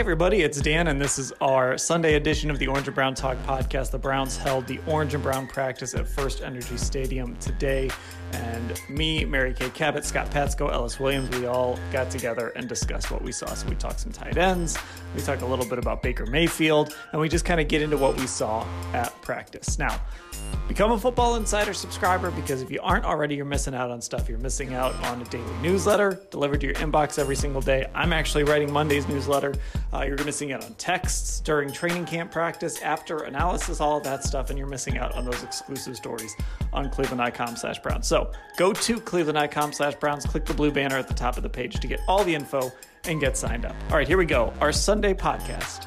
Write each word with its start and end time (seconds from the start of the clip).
Hey 0.00 0.02
everybody, 0.02 0.40
it's 0.40 0.58
Dan, 0.58 0.88
and 0.88 0.98
this 0.98 1.18
is 1.18 1.30
our 1.42 1.76
Sunday 1.76 2.14
edition 2.14 2.50
of 2.50 2.58
the 2.58 2.66
Orange 2.66 2.88
and 2.88 2.94
Brown 2.94 3.14
Talk 3.14 3.36
podcast. 3.44 3.90
The 3.90 3.98
Browns 3.98 4.34
held 4.34 4.66
the 4.66 4.80
Orange 4.86 5.12
and 5.12 5.22
Brown 5.22 5.46
practice 5.46 5.94
at 5.94 6.08
First 6.08 6.40
Energy 6.40 6.78
Stadium 6.78 7.36
today, 7.36 7.90
and 8.32 8.80
me, 8.88 9.26
Mary 9.26 9.52
Kay 9.52 9.68
Cabot, 9.68 10.02
Scott 10.06 10.30
Patsko, 10.30 10.72
Ellis 10.72 10.98
Williams, 10.98 11.28
we 11.36 11.44
all 11.44 11.78
got 11.92 12.10
together 12.10 12.48
and 12.56 12.66
discussed 12.66 13.10
what 13.10 13.20
we 13.20 13.30
saw. 13.30 13.52
So 13.52 13.68
we 13.68 13.74
talked 13.74 14.00
some 14.00 14.10
tight 14.10 14.38
ends, 14.38 14.78
we 15.14 15.20
talked 15.20 15.42
a 15.42 15.46
little 15.46 15.66
bit 15.66 15.78
about 15.78 16.02
Baker 16.02 16.24
Mayfield, 16.24 16.96
and 17.12 17.20
we 17.20 17.28
just 17.28 17.44
kind 17.44 17.60
of 17.60 17.68
get 17.68 17.82
into 17.82 17.98
what 17.98 18.16
we 18.16 18.26
saw 18.26 18.66
at 18.94 19.12
practice. 19.20 19.78
Now, 19.78 20.00
Become 20.68 20.92
a 20.92 20.98
Football 20.98 21.34
Insider 21.34 21.74
subscriber 21.74 22.30
because 22.30 22.62
if 22.62 22.70
you 22.70 22.78
aren't 22.80 23.04
already, 23.04 23.34
you're 23.34 23.44
missing 23.44 23.74
out 23.74 23.90
on 23.90 24.00
stuff. 24.00 24.28
You're 24.28 24.38
missing 24.38 24.72
out 24.72 24.94
on 25.06 25.20
a 25.20 25.24
daily 25.24 25.52
newsletter 25.62 26.22
delivered 26.30 26.60
to 26.60 26.68
your 26.68 26.76
inbox 26.76 27.18
every 27.18 27.34
single 27.34 27.60
day. 27.60 27.86
I'm 27.92 28.12
actually 28.12 28.44
writing 28.44 28.72
Monday's 28.72 29.08
newsletter. 29.08 29.52
Uh, 29.92 29.98
you're 29.98 30.10
gonna 30.10 30.18
be 30.18 30.24
missing 30.26 30.52
out 30.52 30.64
on 30.64 30.72
texts 30.74 31.40
during 31.40 31.72
training 31.72 32.04
camp 32.04 32.30
practice, 32.30 32.80
after 32.82 33.24
analysis, 33.24 33.80
all 33.80 34.00
that 34.00 34.22
stuff, 34.22 34.50
and 34.50 34.58
you're 34.58 34.68
missing 34.68 34.98
out 34.98 35.12
on 35.14 35.24
those 35.24 35.42
exclusive 35.42 35.96
stories 35.96 36.36
on 36.72 36.88
cleveland.com 36.90 37.56
slash 37.56 37.78
browns. 37.80 38.06
So 38.06 38.30
go 38.56 38.72
to 38.72 39.00
cleveland.com 39.00 39.72
slash 39.72 39.96
browns, 39.96 40.24
click 40.24 40.44
the 40.44 40.54
blue 40.54 40.70
banner 40.70 40.96
at 40.96 41.08
the 41.08 41.14
top 41.14 41.36
of 41.36 41.42
the 41.42 41.48
page 41.48 41.80
to 41.80 41.86
get 41.86 42.00
all 42.06 42.22
the 42.22 42.34
info 42.34 42.70
and 43.04 43.20
get 43.20 43.36
signed 43.36 43.64
up. 43.64 43.74
All 43.90 43.96
right, 43.96 44.06
here 44.06 44.18
we 44.18 44.26
go. 44.26 44.52
Our 44.60 44.72
Sunday 44.72 45.14
podcast. 45.14 45.86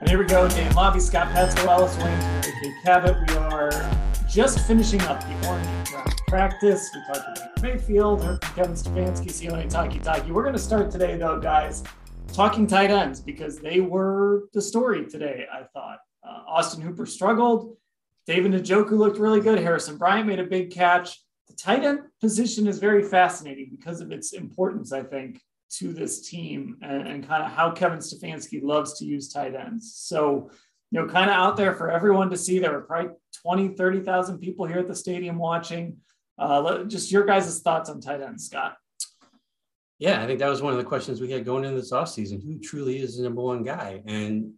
And 0.00 0.08
here 0.08 0.18
we 0.18 0.26
go. 0.26 0.48
Dan 0.48 0.72
Labbe, 0.74 1.00
Scott 1.00 1.28
Patsko, 1.28 1.66
Ellis 1.66 1.96
Williams, 1.96 2.24
Mary 2.24 2.74
Cabot. 2.84 3.16
We 3.28 3.36
are 3.36 3.70
just 4.28 4.66
finishing 4.66 5.00
up 5.02 5.20
the 5.20 5.48
orange 5.48 5.90
round 5.92 6.19
practice. 6.30 6.88
We 6.94 7.02
talked 7.12 7.38
about 7.38 7.60
Mayfield, 7.60 8.22
heard 8.22 8.44
from 8.44 8.54
Kevin 8.54 8.74
Stefanski, 8.74 9.26
Sione 9.30 9.68
Takitaki. 9.68 10.30
We're 10.30 10.44
going 10.44 10.54
to 10.54 10.60
start 10.60 10.88
today, 10.88 11.16
though, 11.16 11.40
guys, 11.40 11.82
talking 12.32 12.68
tight 12.68 12.92
ends 12.92 13.20
because 13.20 13.58
they 13.58 13.80
were 13.80 14.44
the 14.52 14.62
story 14.62 15.06
today, 15.06 15.46
I 15.52 15.64
thought. 15.64 15.98
Uh, 16.22 16.42
Austin 16.46 16.82
Hooper 16.82 17.04
struggled. 17.04 17.76
David 18.28 18.52
Njoku 18.52 18.92
looked 18.92 19.18
really 19.18 19.40
good. 19.40 19.58
Harrison 19.58 19.98
Bryant 19.98 20.28
made 20.28 20.38
a 20.38 20.44
big 20.44 20.70
catch. 20.70 21.20
The 21.48 21.54
tight 21.54 21.82
end 21.82 21.98
position 22.20 22.68
is 22.68 22.78
very 22.78 23.02
fascinating 23.02 23.66
because 23.68 24.00
of 24.00 24.12
its 24.12 24.32
importance, 24.32 24.92
I 24.92 25.02
think, 25.02 25.40
to 25.78 25.92
this 25.92 26.28
team 26.28 26.76
and, 26.80 27.08
and 27.08 27.26
kind 27.26 27.42
of 27.42 27.50
how 27.50 27.72
Kevin 27.72 27.98
Stefanski 27.98 28.62
loves 28.62 28.96
to 29.00 29.04
use 29.04 29.32
tight 29.32 29.56
ends. 29.56 29.96
So, 29.96 30.48
you 30.92 31.00
know, 31.00 31.08
kind 31.08 31.28
of 31.28 31.34
out 31.34 31.56
there 31.56 31.74
for 31.74 31.90
everyone 31.90 32.30
to 32.30 32.36
see. 32.36 32.60
There 32.60 32.70
were 32.70 32.82
probably 32.82 33.14
20, 33.42 33.70
30,000 33.70 34.38
people 34.38 34.66
here 34.66 34.78
at 34.78 34.86
the 34.86 34.94
stadium 34.94 35.36
watching. 35.36 35.96
Uh, 36.40 36.84
just 36.84 37.12
your 37.12 37.24
guys' 37.24 37.60
thoughts 37.60 37.90
on 37.90 38.00
tight 38.00 38.22
ends, 38.22 38.46
Scott. 38.46 38.76
Yeah, 39.98 40.22
I 40.22 40.26
think 40.26 40.38
that 40.38 40.48
was 40.48 40.62
one 40.62 40.72
of 40.72 40.78
the 40.78 40.84
questions 40.84 41.20
we 41.20 41.30
had 41.30 41.44
going 41.44 41.64
into 41.64 41.76
this 41.76 41.92
offseason. 41.92 42.42
Who 42.42 42.58
truly 42.58 43.00
is 43.00 43.18
the 43.18 43.24
number 43.24 43.42
one 43.42 43.62
guy? 43.62 44.02
And, 44.06 44.54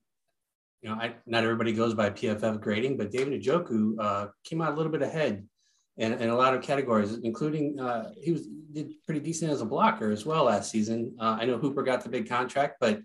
you 0.80 0.88
know, 0.88 0.94
I, 0.94 1.14
not 1.26 1.42
everybody 1.42 1.72
goes 1.72 1.94
by 1.94 2.10
PFF 2.10 2.60
grading, 2.60 2.96
but 2.96 3.10
David 3.10 3.42
Njoku 3.42 3.96
uh, 3.98 4.28
came 4.44 4.62
out 4.62 4.72
a 4.72 4.76
little 4.76 4.92
bit 4.92 5.02
ahead 5.02 5.44
in, 5.96 6.12
in 6.12 6.28
a 6.28 6.36
lot 6.36 6.54
of 6.54 6.62
categories, 6.62 7.18
including 7.24 7.80
uh, 7.80 8.10
he 8.22 8.30
was 8.30 8.46
did 8.72 8.94
pretty 9.04 9.20
decent 9.20 9.50
as 9.50 9.60
a 9.60 9.66
blocker 9.66 10.10
as 10.10 10.24
well 10.24 10.44
last 10.44 10.70
season. 10.70 11.14
Uh, 11.20 11.36
I 11.40 11.44
know 11.44 11.58
Hooper 11.58 11.82
got 11.82 12.02
the 12.02 12.08
big 12.08 12.28
contract, 12.28 12.76
but 12.80 13.00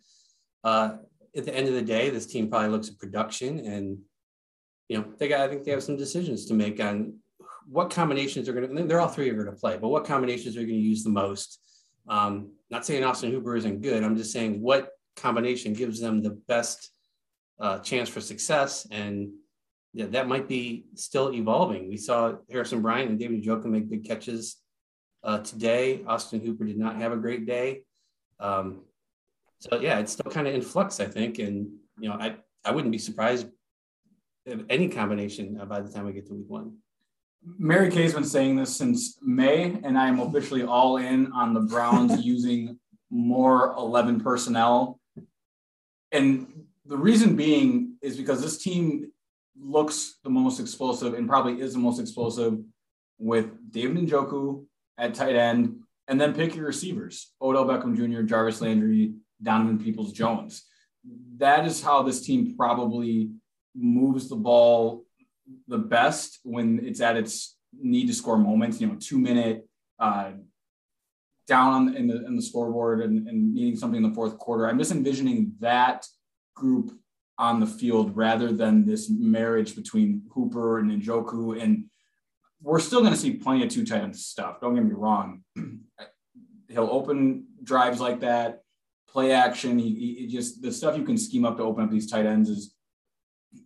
uh, 0.63 0.97
at 1.35 1.45
the 1.45 1.55
end 1.55 1.67
of 1.67 1.73
the 1.73 1.81
day, 1.81 2.09
this 2.09 2.25
team 2.25 2.49
probably 2.49 2.69
looks 2.69 2.89
at 2.89 2.97
production, 2.99 3.59
and 3.59 3.97
you 4.87 4.97
know 4.97 5.05
they 5.17 5.27
got. 5.27 5.41
I 5.41 5.47
think 5.47 5.63
they 5.63 5.71
have 5.71 5.83
some 5.83 5.97
decisions 5.97 6.45
to 6.45 6.53
make 6.53 6.79
on 6.79 7.15
what 7.69 7.89
combinations 7.89 8.47
are 8.47 8.53
going 8.53 8.75
to. 8.75 8.83
They're 8.83 8.99
all 8.99 9.07
three 9.07 9.29
are 9.29 9.33
going 9.33 9.45
to 9.45 9.51
play, 9.51 9.77
but 9.77 9.89
what 9.89 10.05
combinations 10.05 10.55
are 10.55 10.61
going 10.61 10.69
to 10.69 10.75
use 10.75 11.03
the 11.03 11.09
most? 11.09 11.59
Um, 12.07 12.51
not 12.69 12.85
saying 12.85 13.03
Austin 13.03 13.31
Hooper 13.31 13.55
isn't 13.55 13.81
good. 13.81 14.03
I'm 14.03 14.15
just 14.15 14.31
saying 14.31 14.61
what 14.61 14.89
combination 15.15 15.73
gives 15.73 15.99
them 15.99 16.21
the 16.21 16.39
best 16.47 16.91
uh, 17.59 17.79
chance 17.79 18.07
for 18.07 18.21
success 18.21 18.87
and 18.91 19.29
yeah, 19.93 20.05
that 20.07 20.27
might 20.27 20.47
be 20.47 20.85
still 20.93 21.33
evolving. 21.33 21.89
We 21.89 21.97
saw 21.97 22.35
Harrison 22.51 22.83
Bryant 22.83 23.09
and 23.09 23.19
David 23.19 23.43
Njoku 23.43 23.65
make 23.65 23.89
big 23.89 24.05
catches 24.05 24.57
uh, 25.23 25.39
today. 25.39 26.03
Austin 26.05 26.39
Hooper 26.39 26.65
did 26.65 26.77
not 26.77 26.97
have 26.97 27.11
a 27.11 27.17
great 27.17 27.47
day. 27.47 27.81
Um, 28.39 28.83
so 29.59 29.79
yeah, 29.79 29.97
it's 29.97 30.11
still 30.11 30.31
kind 30.31 30.47
of 30.47 30.53
in 30.53 30.61
flux, 30.61 30.99
I 30.99 31.05
think. 31.05 31.39
And 31.39 31.69
you 31.99 32.09
know, 32.09 32.15
I 32.15 32.35
I 32.63 32.71
wouldn't 32.71 32.91
be 32.91 32.99
surprised 32.99 33.47
if 34.45 34.61
any 34.69 34.87
combination 34.87 35.57
uh, 35.59 35.65
by 35.65 35.81
the 35.81 35.91
time 35.91 36.05
we 36.05 36.13
get 36.13 36.27
to 36.27 36.33
week 36.35 36.47
one. 36.47 36.77
Mary 37.43 37.89
Kay's 37.89 38.13
been 38.13 38.23
saying 38.23 38.55
this 38.55 38.75
since 38.75 39.17
May, 39.21 39.79
and 39.83 39.97
I 39.97 40.07
am 40.07 40.19
officially 40.19 40.63
all 40.63 40.97
in 40.97 41.31
on 41.31 41.53
the 41.53 41.61
Browns 41.61 42.21
using 42.25 42.79
more 43.09 43.73
11 43.77 44.21
personnel. 44.21 44.99
And 46.11 46.65
the 46.85 46.97
reason 46.97 47.35
being 47.35 47.95
is 48.01 48.17
because 48.17 48.41
this 48.41 48.61
team 48.61 49.11
looks 49.59 50.17
the 50.23 50.29
most 50.29 50.59
explosive 50.59 51.13
and 51.13 51.27
probably 51.27 51.61
is 51.61 51.73
the 51.73 51.79
most 51.79 51.99
explosive 51.99 52.59
with 53.17 53.71
David 53.71 53.97
Njoku 53.97 54.65
at 54.97 55.13
tight 55.13 55.35
end, 55.35 55.79
and 56.07 56.19
then 56.19 56.33
pick 56.33 56.55
your 56.55 56.65
receivers: 56.65 57.33
Odell 57.41 57.65
Beckham 57.65 57.95
Jr., 57.95 58.21
Jarvis 58.21 58.61
Landry, 58.61 59.13
Donovan 59.41 59.79
Peoples 59.79 60.13
Jones. 60.13 60.63
That 61.37 61.65
is 61.65 61.81
how 61.81 62.03
this 62.03 62.21
team 62.21 62.55
probably 62.55 63.31
moves 63.75 64.29
the 64.29 64.35
ball 64.35 65.05
the 65.67 65.77
best 65.77 66.39
when 66.43 66.79
it's 66.83 67.01
at 67.01 67.17
its 67.17 67.57
need 67.73 68.07
to 68.07 68.13
score 68.13 68.37
moments. 68.37 68.79
You 68.79 68.87
know, 68.87 68.97
two 68.99 69.19
minute 69.19 69.67
uh, 69.99 70.31
down 71.47 71.95
in 71.95 72.07
the 72.07 72.25
in 72.25 72.35
the 72.35 72.41
scoreboard 72.41 73.01
and, 73.01 73.27
and 73.27 73.53
needing 73.53 73.75
something 73.75 74.03
in 74.03 74.09
the 74.09 74.15
fourth 74.15 74.37
quarter. 74.37 74.67
I'm 74.67 74.77
just 74.77 74.91
envisioning 74.91 75.53
that 75.59 76.05
group 76.55 76.91
on 77.37 77.59
the 77.59 77.67
field 77.67 78.15
rather 78.15 78.51
than 78.51 78.85
this 78.85 79.09
marriage 79.09 79.75
between 79.75 80.23
Hooper 80.33 80.79
and 80.79 80.89
Njoku. 80.91 81.61
And 81.61 81.85
we're 82.61 82.79
still 82.79 83.01
going 83.01 83.13
to 83.13 83.19
see 83.19 83.33
plenty 83.33 83.63
of 83.63 83.69
two 83.69 83.85
tight 83.85 84.01
end 84.01 84.15
stuff. 84.15 84.59
Don't 84.59 84.75
get 84.75 84.83
me 84.83 84.93
wrong. 84.93 85.43
He'll 86.69 86.89
open 86.91 87.45
drives 87.63 87.99
like 87.99 88.21
that, 88.21 88.61
play 89.07 89.31
action. 89.31 89.77
He, 89.77 90.15
he, 90.19 90.27
just 90.27 90.61
the 90.61 90.71
stuff 90.71 90.97
you 90.97 91.03
can 91.03 91.17
scheme 91.17 91.45
up 91.45 91.57
to 91.57 91.63
open 91.63 91.83
up 91.83 91.91
these 91.91 92.09
tight 92.09 92.25
ends 92.25 92.49
is 92.49 92.75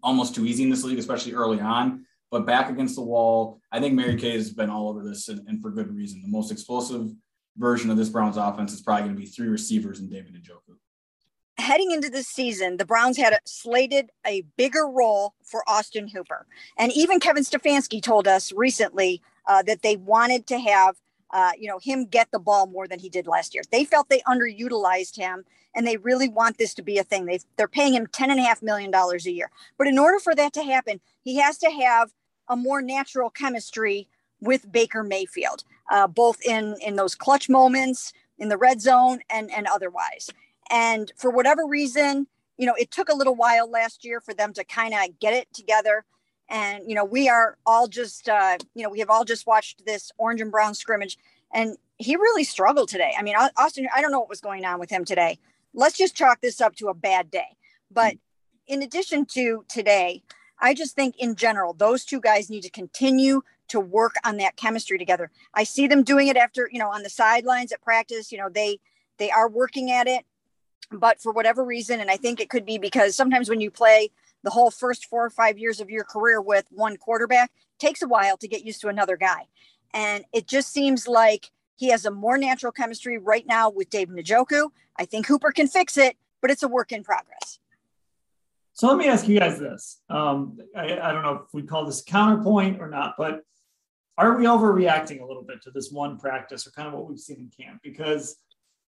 almost 0.04 0.36
too 0.36 0.46
easy 0.46 0.64
in 0.64 0.70
this 0.70 0.84
league, 0.84 1.00
especially 1.00 1.34
early 1.34 1.60
on. 1.60 2.06
But 2.30 2.46
back 2.46 2.70
against 2.70 2.96
the 2.96 3.02
wall, 3.02 3.60
I 3.72 3.80
think 3.80 3.94
Mary 3.94 4.16
Kay 4.16 4.32
has 4.32 4.52
been 4.52 4.70
all 4.70 4.88
over 4.88 5.04
this 5.04 5.28
and, 5.28 5.48
and 5.48 5.62
for 5.62 5.70
good 5.70 5.94
reason. 5.94 6.22
The 6.22 6.30
most 6.30 6.52
explosive 6.52 7.12
version 7.58 7.90
of 7.90 7.98
this 7.98 8.10
Browns 8.10 8.38
offense 8.38 8.72
is 8.72 8.82
probably 8.82 9.04
going 9.04 9.16
to 9.16 9.22
be 9.22 9.28
three 9.28 9.48
receivers 9.48 10.00
and 10.00 10.10
David 10.10 10.36
Njoku 10.36 10.78
heading 11.62 11.92
into 11.92 12.10
the 12.10 12.24
season, 12.24 12.78
the 12.78 12.86
Browns 12.86 13.18
had 13.18 13.34
a, 13.34 13.40
slated 13.46 14.10
a 14.26 14.42
bigger 14.58 14.88
role 14.88 15.36
for 15.44 15.64
Austin 15.68 16.08
Hooper. 16.08 16.46
And 16.78 16.92
even 16.92 17.20
Kevin 17.20 17.44
Stefanski 17.44 18.02
told 18.02 18.28
us 18.28 18.52
recently 18.52 19.22
uh, 19.46 19.64
that 19.64 19.82
they 19.82 19.96
wanted 19.96 20.48
to 20.48 20.60
have, 20.60 20.96
uh, 21.32 21.52
you 21.58 21.68
know, 21.68 21.80
him 21.80 22.06
get 22.06 22.30
the 22.32 22.40
ball 22.40 22.68
more 22.68 22.88
than 22.88 23.00
he 23.00 23.10
did 23.10 23.28
last 23.28 23.54
year. 23.54 23.64
They 23.72 23.86
felt 23.86 24.10
they 24.10 24.22
underutilized 24.22 25.16
him 25.16 25.46
and 25.74 25.88
they 25.88 25.98
really 25.98 26.28
want 26.28 26.58
this 26.58 26.74
to 26.76 26.82
be 26.82 26.98
a 26.98 27.04
thing. 27.04 27.26
they 27.26 27.40
they're 27.58 27.68
paying 27.68 27.94
him 27.94 28.08
$10.5 28.08 28.62
million 28.62 28.94
a 28.94 29.18
year. 29.30 29.50
But 29.78 29.88
in 29.88 29.98
order 29.98 30.20
for 30.20 30.36
that 30.36 30.54
to 30.54 30.64
happen, 30.64 31.00
he 31.24 31.38
has 31.38 31.58
to 31.60 31.72
have 31.72 32.12
a 32.50 32.56
more 32.56 32.82
natural 32.82 33.30
chemistry 33.30 34.10
with 34.42 34.72
Baker 34.72 35.04
Mayfield, 35.04 35.64
uh, 35.90 36.08
both 36.08 36.44
in, 36.44 36.76
in 36.86 36.96
those 36.96 37.16
clutch 37.16 37.48
moments, 37.48 38.12
in 38.38 38.50
the 38.50 38.58
red 38.58 38.82
zone, 38.82 39.20
and, 39.30 39.52
and 39.52 39.68
otherwise. 39.68 40.30
And 40.70 41.12
for 41.16 41.30
whatever 41.30 41.66
reason, 41.66 42.28
you 42.58 42.66
know, 42.66 42.76
it 42.78 42.92
took 42.92 43.10
a 43.10 43.16
little 43.16 43.36
while 43.36 43.70
last 43.70 44.04
year 44.04 44.20
for 44.20 44.34
them 44.34 44.54
to 44.54 44.64
kind 44.64 44.94
of 44.94 45.20
get 45.20 45.34
it 45.34 45.48
together. 45.54 46.06
And, 46.52 46.84
you 46.86 46.96
know, 46.96 47.06
we 47.06 47.30
are 47.30 47.58
all 47.66 47.88
just, 47.88 48.28
uh, 48.30 48.58
you 48.76 48.84
know, 48.84 48.90
we 48.90 49.00
have 49.00 49.10
all 49.10 49.24
just 49.24 49.48
watched 49.48 49.86
this 49.86 50.12
orange 50.18 50.42
and 50.42 50.52
brown 50.52 50.76
scrimmage 50.76 51.18
and 51.54 51.78
he 51.98 52.16
really 52.16 52.44
struggled 52.44 52.90
today. 52.90 53.14
I 53.18 53.24
mean, 53.24 53.36
Austin, 53.58 53.88
I 53.96 54.02
don't 54.02 54.12
know 54.12 54.20
what 54.20 54.30
was 54.30 54.42
going 54.42 54.66
on 54.66 54.80
with 54.80 54.90
him 54.90 55.06
today. 55.06 55.40
Let's 55.74 55.98
just 55.98 56.16
chalk 56.16 56.42
this 56.42 56.60
up 56.60 56.76
to 56.76 56.90
a 56.90 56.94
bad 56.94 57.32
day. 57.32 57.56
But 57.90 58.16
in 58.68 58.84
addition 58.84 59.26
to 59.28 59.66
today, 59.70 60.24
I 60.60 60.74
just 60.74 60.96
think 60.96 61.16
in 61.18 61.36
general, 61.36 61.74
those 61.74 62.06
two 62.06 62.20
guys 62.20 62.50
need 62.50 62.64
to 62.64 62.70
continue 62.70 63.42
to 63.70 63.80
work 63.80 64.16
on 64.26 64.38
that 64.38 64.58
chemistry 64.58 64.98
together. 64.98 65.32
I 65.54 65.64
see 65.64 65.88
them 65.88 66.04
doing 66.04 66.28
it 66.28 66.36
after, 66.36 66.70
you 66.72 66.80
know, 66.80 66.90
on 66.92 67.04
the 67.04 67.10
sidelines 67.10 67.72
at 67.72 67.82
practice, 67.82 68.32
you 68.32 68.38
know, 68.38 68.50
they 68.50 68.80
they 69.18 69.32
are 69.32 69.48
working 69.48 69.92
at 69.92 70.08
it, 70.08 70.26
but 70.92 71.22
for 71.22 71.32
whatever 71.32 71.64
reason, 71.64 72.00
and 72.00 72.10
I 72.10 72.18
think 72.18 72.40
it 72.40 72.50
could 72.50 72.66
be 72.66 72.78
because 72.78 73.16
sometimes 73.16 73.50
when 73.50 73.62
you 73.62 73.70
play 73.70 74.10
the 74.44 74.50
whole 74.50 74.72
first 74.72 75.06
four 75.06 75.26
or 75.26 75.30
five 75.30 75.58
years 75.58 75.80
of 75.80 75.90
your 75.90 76.04
career 76.04 76.42
with 76.42 76.66
one 76.72 76.98
quarterback, 76.98 77.52
takes 77.80 78.02
a 78.02 78.08
while 78.08 78.38
to 78.38 78.48
get 78.48 78.64
used 78.64 78.82
to 78.82 78.88
another 78.88 79.18
guy. 79.18 79.48
And 79.94 80.24
it 80.34 80.48
just 80.48 80.72
seems 80.72 81.08
like 81.08 81.52
he 81.76 81.90
has 81.90 82.06
a 82.06 82.12
more 82.12 82.38
natural 82.38 82.72
chemistry 82.72 83.18
right 83.18 83.46
now 83.46 83.70
with 83.70 83.90
Dave 83.90 84.10
Njoku. 84.10 84.70
I 84.98 85.06
think 85.06 85.26
Hooper 85.26 85.52
can 85.52 85.68
fix 85.68 85.98
it, 85.98 86.16
but 86.42 86.52
it's 86.52 86.64
a 86.64 86.68
work 86.68 86.92
in 86.92 87.04
progress. 87.04 87.60
So 88.74 88.88
let 88.88 88.98
me 88.98 89.08
ask 89.08 89.28
you 89.28 89.40
guys 89.40 89.60
this. 89.60 90.02
Um, 90.10 90.58
I, 90.76 91.00
I, 91.00 91.12
don't 91.12 91.24
know 91.24 91.44
if 91.46 91.54
we 91.54 91.64
call 91.64 91.86
this 91.86 92.02
counterpoint 92.02 92.80
or 92.80 92.90
not, 92.90 93.16
but 93.18 93.42
are 94.18 94.38
we 94.38 94.46
overreacting 94.46 95.22
a 95.22 95.26
little 95.26 95.44
bit 95.44 95.62
to 95.64 95.72
this 95.72 95.92
one 95.92 96.18
practice 96.18 96.66
or 96.66 96.72
kind 96.72 96.88
of 96.88 96.94
what 96.94 97.08
we've 97.08 97.20
seen 97.20 97.38
in 97.38 97.66
camp? 97.66 97.82
Because, 97.84 98.38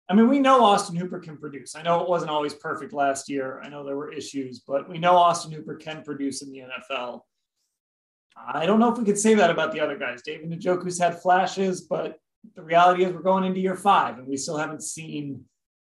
I 0.09 0.15
mean, 0.15 0.29
we 0.29 0.41
know 0.41 0.65
Austin 0.65 0.97
Hooper 0.97 1.21
can 1.21 1.37
produce. 1.37 1.75
I 1.77 1.83
know 1.83 2.03
it 2.03 2.09
wasn't 2.09 2.31
always 2.31 2.55
perfect 2.55 2.93
last 2.93 3.29
year. 3.29 3.61
I 3.63 3.69
know 3.69 3.85
there 3.85 3.97
were 3.97 4.13
issues, 4.13 4.61
but 4.61 4.89
we 4.89 4.99
know 4.99 5.17
Austin 5.17 5.53
Hooper 5.53 5.77
can 5.77 6.03
produce 6.03 6.43
in 6.43 6.51
the 6.51 6.61
NFL. 6.61 7.21
I 8.37 8.67
don't 8.67 8.81
know 8.81 8.91
if 8.91 8.99
we 8.99 9.05
could 9.05 9.19
say 9.19 9.35
that 9.35 9.51
about 9.51 9.73
the 9.73 9.81
other 9.81 9.97
guys. 9.97 10.23
David 10.23 10.51
Njoku's 10.51 10.99
had 10.99 11.21
flashes, 11.21 11.83
but 11.83 12.19
the 12.57 12.63
reality 12.63 13.05
is 13.05 13.13
we're 13.13 13.23
going 13.23 13.45
into 13.45 13.61
year 13.61 13.77
five 13.77 14.19
and 14.19 14.27
we 14.27 14.37
still 14.37 14.57
haven't 14.57 14.83
seen 14.83 15.45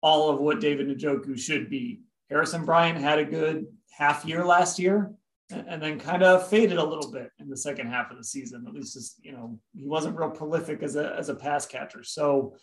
all 0.00 0.30
of 0.30 0.40
what 0.40 0.60
David 0.60 0.88
Njoku 0.88 1.38
should 1.38 1.68
be. 1.68 2.00
Harrison 2.30 2.64
Bryant 2.64 2.98
had 2.98 3.18
a 3.18 3.24
good 3.24 3.66
half 3.90 4.24
year 4.24 4.44
last 4.44 4.78
year 4.78 5.12
and 5.50 5.82
then 5.82 5.98
kind 5.98 6.22
of 6.22 6.48
faded 6.48 6.78
a 6.78 6.84
little 6.84 7.10
bit 7.10 7.30
in 7.38 7.48
the 7.48 7.56
second 7.56 7.88
half 7.88 8.10
of 8.10 8.18
the 8.18 8.24
season. 8.24 8.64
At 8.66 8.74
least, 8.74 8.96
as, 8.96 9.14
you 9.22 9.32
know, 9.32 9.58
he 9.74 9.84
wasn't 9.84 10.16
real 10.16 10.30
prolific 10.30 10.82
as 10.82 10.96
a, 10.96 11.14
as 11.16 11.30
a 11.30 11.34
pass 11.34 11.66
catcher. 11.66 12.02
So 12.04 12.54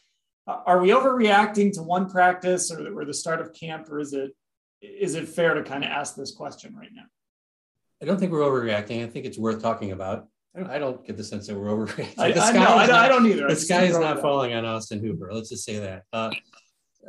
are 0.48 0.80
we 0.80 0.90
overreacting 0.90 1.74
to 1.74 1.82
one 1.82 2.10
practice 2.10 2.72
or, 2.72 3.00
or 3.00 3.06
the 3.06 3.14
start 3.14 3.42
of 3.42 3.54
camp, 3.54 3.90
or 3.90 4.00
is 4.00 4.14
it, 4.14 4.32
is 4.82 5.16
it 5.16 5.28
fair 5.28 5.56
to 5.56 5.64
kind 5.64 5.84
of 5.84 5.90
ask 5.90 6.16
this 6.16 6.32
question 6.32 6.76
right 6.76 6.92
now? 6.94 7.06
I 8.02 8.06
don't 8.06 8.20
think 8.20 8.32
we're 8.32 8.40
overreacting. 8.40 9.04
I 9.04 9.08
think 9.08 9.26
it's 9.26 9.38
worth 9.38 9.62
talking 9.62 9.92
about. 9.92 10.28
I 10.56 10.80
don't, 10.80 11.06
get 11.06 11.18
the 11.18 11.24
sense 11.24 11.48
that 11.48 11.56
we're 11.56 11.68
overreacting. 11.68 12.18
I, 12.18 12.32
the 12.32 12.42
I, 12.42 12.52
know, 12.52 12.60
I, 12.60 12.88
not, 12.88 12.92
I, 12.92 13.08
don't 13.10 13.26
either. 13.26 13.48
The 13.48 13.56
sky 13.56 13.84
is 13.84 13.98
not 13.98 14.22
falling 14.22 14.54
on 14.54 14.66
Austin 14.66 15.04
Hooper. 15.04 15.30
Let's 15.34 15.50
just 15.50 15.66
say 15.66 15.80
that. 15.80 16.04
Uh, 16.14 16.32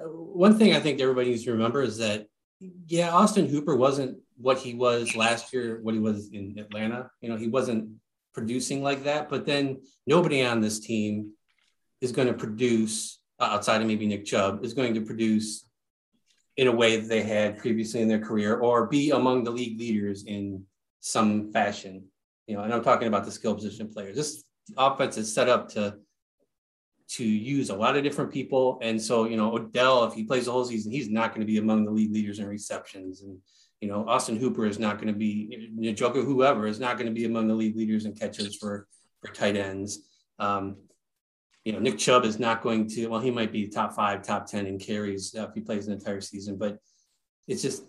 one 0.05 0.59
thing 0.59 0.75
I 0.75 0.81
think 0.81 1.01
everybody 1.01 1.31
needs 1.31 1.45
to 1.45 1.53
remember 1.53 1.83
is 1.83 1.99
that, 1.99 2.27
yeah, 2.87 3.11
Austin 3.11 3.47
Hooper 3.47 3.77
wasn't 3.77 4.19
what 4.37 4.59
he 4.59 4.75
was 4.75 5.15
last 5.15 5.53
year, 5.53 5.79
what 5.83 5.95
he 5.95 6.01
was 6.01 6.31
in 6.33 6.57
Atlanta. 6.59 7.11
You 7.21 7.29
know, 7.29 7.37
he 7.37 7.49
wasn't 7.49 7.91
producing 8.35 8.83
like 8.83 9.05
that. 9.05 9.29
But 9.29 9.47
then 9.47 9.83
nobody 10.07 10.45
on 10.45 10.61
this 10.61 10.81
team 10.81 11.33
is 12.01 12.13
going 12.13 12.29
to 12.29 12.35
produce 12.35 13.19
uh, 13.19 13.26
outside 13.41 13.81
of 13.81 13.87
maybe 13.87 14.07
Nick 14.07 14.25
Chubb 14.25 14.65
is 14.65 14.75
going 14.75 14.95
to 14.95 15.01
produce 15.01 15.67
in 16.57 16.69
a 16.69 16.73
way 16.73 16.97
that 16.97 17.09
they 17.09 17.23
had 17.23 17.59
previously 17.59 18.01
in 18.01 18.09
their 18.09 18.19
career 18.19 18.57
or 18.57 18.87
be 18.87 19.11
among 19.11 19.45
the 19.45 19.51
league 19.51 19.79
leaders 19.79 20.25
in 20.25 20.65
some 21.01 21.53
fashion. 21.53 22.05
You 22.47 22.57
know, 22.57 22.63
and 22.63 22.73
I'm 22.73 22.83
talking 22.83 23.09
about 23.09 23.25
the 23.25 23.31
skill 23.31 23.55
position 23.55 23.89
players. 23.93 24.17
This 24.17 24.45
offense 24.77 25.17
is 25.17 25.33
set 25.33 25.49
up 25.49 25.69
to 25.71 25.99
to 27.09 27.25
use 27.25 27.71
a 27.71 27.77
lot 27.77 27.97
of 27.97 28.03
different 28.03 28.33
people. 28.33 28.79
And 28.83 29.01
so, 29.01 29.27
you 29.27 29.37
know, 29.37 29.55
Odell, 29.55 30.05
if 30.05 30.15
he 30.15 30.25
plays 30.25 30.47
the 30.47 30.53
whole 30.53 30.65
season, 30.65 30.91
he's 30.91 31.09
not 31.09 31.31
going 31.31 31.41
to 31.41 31.47
be 31.47 31.59
among 31.59 31.85
the 31.85 31.93
league 31.93 32.13
leaders 32.13 32.41
in 32.41 32.47
receptions. 32.47 33.23
And, 33.23 33.39
you 33.81 33.89
know, 33.89 34.05
Austin 34.09 34.37
Hooper 34.37 34.67
is 34.67 34.79
not 34.79 34.97
going 34.97 35.13
to 35.13 35.19
be, 35.19 35.71
Njoku, 35.79 36.25
whoever, 36.25 36.67
is 36.67 36.81
not 36.81 36.97
going 36.97 37.07
to 37.07 37.15
be 37.15 37.25
among 37.25 37.47
the 37.47 37.55
league 37.55 37.77
leaders 37.77 38.07
in 38.07 38.15
catches 38.15 38.57
for, 38.57 38.89
for 39.21 39.33
tight 39.33 39.57
ends. 39.57 40.01
Um, 40.41 40.79
you 41.67 41.73
know, 41.73 41.81
Nick 41.81 41.99
Chubb 41.99 42.25
is 42.25 42.39
not 42.39 42.63
going 42.63 42.89
to, 42.91 43.09
well, 43.09 43.19
he 43.19 43.33
might 43.33 43.51
be 43.51 43.67
top 43.67 43.93
five, 43.93 44.23
top 44.23 44.47
10 44.47 44.69
in 44.69 44.79
carries 44.79 45.35
uh, 45.35 45.49
if 45.49 45.51
he 45.53 45.61
plays 45.61 45.89
an 45.89 45.95
entire 45.95 46.21
season, 46.21 46.57
but 46.57 46.79
it's 47.49 47.61
just, 47.61 47.83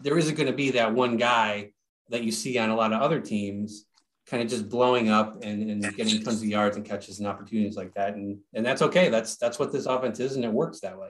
there 0.00 0.16
isn't 0.16 0.36
going 0.36 0.46
to 0.46 0.54
be 0.54 0.70
that 0.70 0.94
one 0.94 1.18
guy 1.18 1.72
that 2.08 2.24
you 2.24 2.32
see 2.32 2.56
on 2.56 2.70
a 2.70 2.74
lot 2.74 2.94
of 2.94 3.02
other 3.02 3.20
teams 3.20 3.84
kind 4.26 4.42
of 4.42 4.48
just 4.48 4.70
blowing 4.70 5.10
up 5.10 5.42
and, 5.42 5.68
and 5.70 5.96
getting 5.96 6.22
tons 6.22 6.40
of 6.40 6.48
yards 6.48 6.78
and 6.78 6.86
catches 6.86 7.18
and 7.18 7.28
opportunities 7.28 7.76
like 7.76 7.92
that. 7.92 8.14
And 8.14 8.38
and 8.54 8.64
that's 8.64 8.80
okay. 8.80 9.10
That's 9.10 9.36
that's 9.36 9.58
what 9.58 9.70
this 9.70 9.86
offense 9.86 10.18
is, 10.18 10.36
and 10.36 10.44
it 10.44 10.52
works 10.52 10.80
that 10.80 10.98
way. 10.98 11.08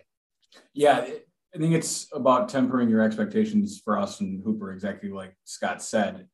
Yeah, 0.73 1.07
I 1.55 1.59
think 1.59 1.75
it's 1.75 2.09
about 2.13 2.49
tempering 2.49 2.89
your 2.89 3.03
expectations 3.03 3.81
for 3.85 3.99
Austin 3.99 4.43
Hooper, 4.45 4.73
exactly 4.73 5.11
like 5.11 5.37
Scott 5.45 5.83
said. 5.83 6.27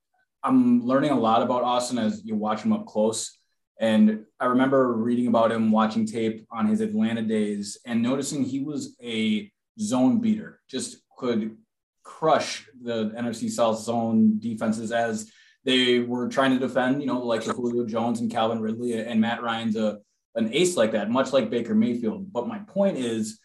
I'm 0.43 0.87
learning 0.87 1.11
a 1.11 1.19
lot 1.19 1.43
about 1.43 1.64
Austin 1.64 1.99
as 1.99 2.25
you 2.25 2.37
watch 2.37 2.62
him 2.62 2.72
up 2.72 2.87
close. 2.87 3.37
And 3.78 4.25
I 4.40 4.46
remember 4.46 4.94
reading 4.94 5.26
about 5.26 5.52
him, 5.52 5.70
watching 5.70 6.06
tape 6.06 6.46
on 6.50 6.67
his 6.67 6.81
Atlanta 6.81 7.23
days, 7.23 7.78
and 7.84 8.02
noticing 8.02 8.44
he 8.44 8.61
was 8.61 8.96
a 9.02 9.50
zone 9.78 10.20
beater, 10.20 10.61
just 10.69 10.99
could 11.19 11.56
crush 12.02 12.67
the 12.81 13.11
NFC 13.11 13.50
South 13.50 13.78
zone 13.78 14.38
defenses 14.38 14.93
as 14.93 15.31
they 15.64 15.99
were 15.99 16.28
trying 16.28 16.52
to 16.52 16.58
defend, 16.58 17.00
you 17.00 17.06
know, 17.06 17.19
like 17.19 17.44
the 17.44 17.52
Julio 17.52 17.84
Jones 17.84 18.20
and 18.20 18.31
Calvin 18.31 18.61
Ridley 18.61 18.94
and 18.94 19.20
Matt 19.20 19.43
Ryan's 19.43 19.76
a, 19.76 19.99
an 20.37 20.50
ace 20.52 20.76
like 20.76 20.93
that, 20.93 21.11
much 21.11 21.32
like 21.32 21.50
Baker 21.50 21.75
Mayfield. 21.75 22.32
But 22.32 22.46
my 22.46 22.61
point 22.61 22.96
is, 22.96 23.40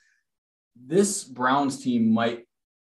this 0.76 1.24
Browns 1.24 1.84
team 1.84 2.14
might 2.14 2.46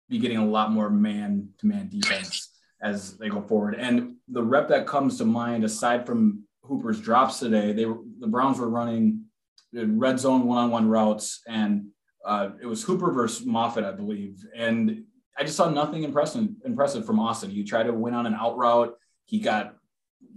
be 0.09 0.19
getting 0.19 0.37
a 0.37 0.45
lot 0.45 0.71
more 0.71 0.89
man 0.89 1.49
to 1.59 1.67
man 1.67 1.87
defense 1.87 2.49
as 2.81 3.17
they 3.17 3.29
go 3.29 3.41
forward. 3.41 3.75
And 3.75 4.15
the 4.27 4.43
rep 4.43 4.67
that 4.69 4.87
comes 4.87 5.17
to 5.17 5.25
mind, 5.25 5.63
aside 5.63 6.05
from 6.05 6.43
Hooper's 6.71 7.01
drops 7.01 7.37
today, 7.39 7.73
they 7.73 7.85
were, 7.85 7.97
the 8.19 8.27
Browns 8.27 8.57
were 8.57 8.69
running 8.69 9.25
red 9.73 10.17
zone 10.17 10.47
one 10.47 10.57
on 10.57 10.71
one 10.71 10.87
routes, 10.87 11.41
and 11.45 11.87
uh, 12.25 12.51
it 12.61 12.65
was 12.65 12.81
Hooper 12.81 13.11
versus 13.11 13.45
Moffitt, 13.45 13.83
I 13.83 13.91
believe. 13.91 14.37
And 14.55 15.03
I 15.37 15.43
just 15.43 15.57
saw 15.57 15.69
nothing 15.69 16.03
impressive 16.03 16.47
impressive 16.63 17.05
from 17.05 17.19
Austin. 17.19 17.49
He 17.49 17.65
tried 17.65 17.83
to 17.83 17.93
win 17.93 18.13
on 18.13 18.25
an 18.25 18.35
out 18.35 18.57
route. 18.57 18.95
He 19.25 19.39
got 19.39 19.75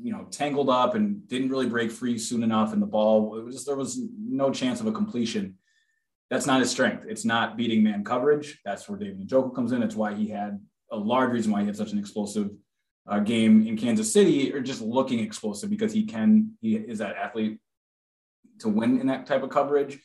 you 0.02 0.10
know 0.10 0.24
tangled 0.24 0.70
up 0.70 0.96
and 0.96 1.26
didn't 1.28 1.50
really 1.50 1.68
break 1.68 1.92
free 1.92 2.18
soon 2.18 2.42
enough 2.42 2.72
in 2.72 2.80
the 2.80 2.86
ball. 2.86 3.38
It 3.38 3.44
was 3.44 3.54
just, 3.54 3.66
there 3.66 3.76
was 3.76 4.00
no 4.18 4.50
chance 4.50 4.80
of 4.80 4.88
a 4.88 4.92
completion. 4.92 5.54
That's 6.30 6.46
not 6.46 6.58
his 6.58 6.70
strength. 6.70 7.04
It's 7.08 7.24
not 7.24 7.56
beating 7.56 7.84
man 7.84 8.02
coverage. 8.02 8.60
That's 8.64 8.88
where 8.88 8.98
David 8.98 9.28
Njoku 9.28 9.54
comes 9.54 9.70
in. 9.70 9.84
It's 9.84 9.94
why 9.94 10.14
he 10.14 10.28
had 10.28 10.58
a 10.90 10.96
large 10.96 11.30
reason 11.30 11.52
why 11.52 11.60
he 11.60 11.66
had 11.66 11.76
such 11.76 11.92
an 11.92 11.98
explosive 11.98 12.50
uh, 13.06 13.18
game 13.18 13.66
in 13.66 13.76
Kansas 13.76 14.12
City, 14.12 14.52
or 14.52 14.60
just 14.60 14.80
looking 14.80 15.20
explosive 15.20 15.70
because 15.70 15.92
he 15.92 16.04
can. 16.04 16.52
He 16.60 16.76
is 16.76 16.98
that 16.98 17.16
athlete 17.16 17.58
to 18.60 18.68
win 18.68 19.00
in 19.00 19.06
that 19.08 19.26
type 19.26 19.42
of 19.42 19.50
coverage. 19.50 19.98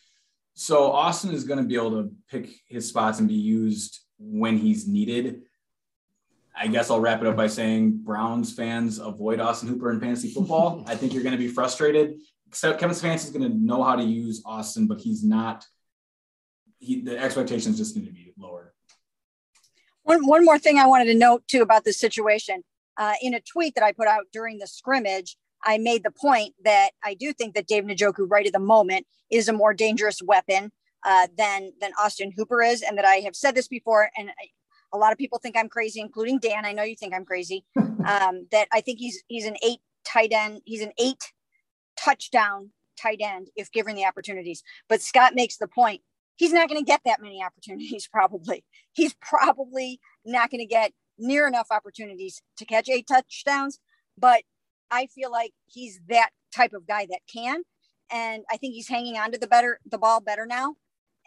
So 0.53 0.91
Austin 0.91 1.31
is 1.31 1.45
going 1.45 1.59
to 1.59 1.65
be 1.65 1.75
able 1.75 1.91
to 1.91 2.11
pick 2.29 2.49
his 2.67 2.87
spots 2.87 3.19
and 3.19 3.27
be 3.27 3.35
used 3.35 3.99
when 4.17 4.57
he's 4.57 4.87
needed. 4.87 5.43
I 6.55 6.67
guess 6.67 6.91
I'll 6.91 6.99
wrap 6.99 7.21
it 7.21 7.27
up 7.27 7.37
by 7.37 7.47
saying 7.47 7.99
Browns 8.03 8.53
fans 8.53 8.99
avoid 8.99 9.39
Austin 9.39 9.69
Hooper 9.69 9.91
in 9.91 10.01
fantasy 10.01 10.33
football. 10.33 10.83
I 10.87 10.95
think 10.95 11.13
you're 11.13 11.23
going 11.23 11.37
to 11.37 11.37
be 11.37 11.47
frustrated. 11.47 12.19
Except 12.47 12.79
Kevin 12.79 12.95
Stefanski 12.95 13.25
is 13.25 13.29
going 13.29 13.49
to 13.49 13.57
know 13.57 13.83
how 13.83 13.95
to 13.95 14.03
use 14.03 14.41
Austin, 14.45 14.87
but 14.87 14.99
he's 14.99 15.23
not. 15.23 15.65
He, 16.79 17.01
the 17.01 17.17
expectations 17.17 17.77
just 17.77 17.95
need 17.95 18.07
to 18.07 18.11
be 18.11 18.33
lowered. 18.37 18.71
One, 20.03 20.25
one 20.25 20.43
more 20.43 20.57
thing 20.57 20.79
I 20.79 20.87
wanted 20.87 21.05
to 21.05 21.15
note 21.15 21.47
too 21.47 21.61
about 21.61 21.85
this 21.85 21.99
situation. 21.99 22.63
Uh, 22.99 23.13
in 23.21 23.33
a 23.33 23.39
tweet 23.39 23.75
that 23.75 23.83
I 23.83 23.93
put 23.93 24.07
out 24.07 24.25
during 24.33 24.59
the 24.59 24.67
scrimmage, 24.67 25.37
I 25.63 25.77
made 25.77 26.03
the 26.03 26.11
point 26.11 26.53
that 26.63 26.91
I 27.03 27.13
do 27.13 27.33
think 27.33 27.55
that 27.55 27.65
Dave 27.65 27.85
Njoku, 27.85 28.27
right 28.29 28.45
at 28.45 28.53
the 28.53 28.59
moment, 28.59 29.07
is 29.31 29.47
a 29.47 29.53
more 29.53 29.73
dangerous 29.73 30.21
weapon 30.21 30.71
uh, 31.05 31.27
than 31.37 31.71
than 31.79 31.91
Austin 31.99 32.33
Hooper 32.35 32.61
is, 32.61 32.81
and 32.81 32.97
that 32.97 33.05
I 33.05 33.15
have 33.17 33.35
said 33.35 33.55
this 33.55 33.67
before, 33.67 34.09
and 34.17 34.29
I, 34.29 34.49
a 34.93 34.97
lot 34.97 35.13
of 35.13 35.17
people 35.17 35.39
think 35.39 35.55
I'm 35.57 35.69
crazy, 35.69 36.01
including 36.01 36.39
Dan. 36.39 36.65
I 36.65 36.73
know 36.73 36.83
you 36.83 36.95
think 36.95 37.13
I'm 37.13 37.25
crazy. 37.25 37.65
Um, 37.99 38.47
that 38.53 38.69
I 38.71 38.79
think 38.79 38.97
he's 38.97 39.21
he's 39.27 39.45
an 39.45 39.57
eight 39.61 39.81
tight 40.05 40.31
end. 40.31 40.61
He's 40.63 40.81
an 40.81 40.93
eight 40.97 41.33
touchdown 41.97 42.71
tight 42.99 43.19
end 43.21 43.49
if 43.57 43.69
given 43.73 43.93
the 43.93 44.05
opportunities. 44.05 44.63
But 44.87 45.01
Scott 45.01 45.35
makes 45.35 45.57
the 45.57 45.67
point. 45.67 46.01
He's 46.37 46.53
not 46.53 46.69
going 46.69 46.79
to 46.79 46.85
get 46.85 47.01
that 47.03 47.21
many 47.21 47.43
opportunities. 47.43 48.07
Probably 48.11 48.63
he's 48.93 49.15
probably 49.21 49.99
not 50.25 50.49
going 50.51 50.59
to 50.59 50.65
get 50.65 50.91
near 51.19 51.47
enough 51.47 51.67
opportunities 51.71 52.41
to 52.57 52.65
catch 52.65 52.89
eight 52.89 53.07
touchdowns. 53.07 53.79
But 54.17 54.43
I 54.91 55.07
feel 55.07 55.31
like 55.31 55.51
he's 55.65 55.99
that 56.09 56.29
type 56.55 56.73
of 56.73 56.87
guy 56.87 57.05
that 57.09 57.21
can, 57.31 57.63
and 58.11 58.43
I 58.51 58.57
think 58.57 58.73
he's 58.73 58.87
hanging 58.87 59.17
on 59.17 59.31
to 59.31 59.37
the 59.37 59.47
better 59.47 59.79
the 59.89 59.97
ball 59.97 60.19
better 60.21 60.45
now. 60.45 60.75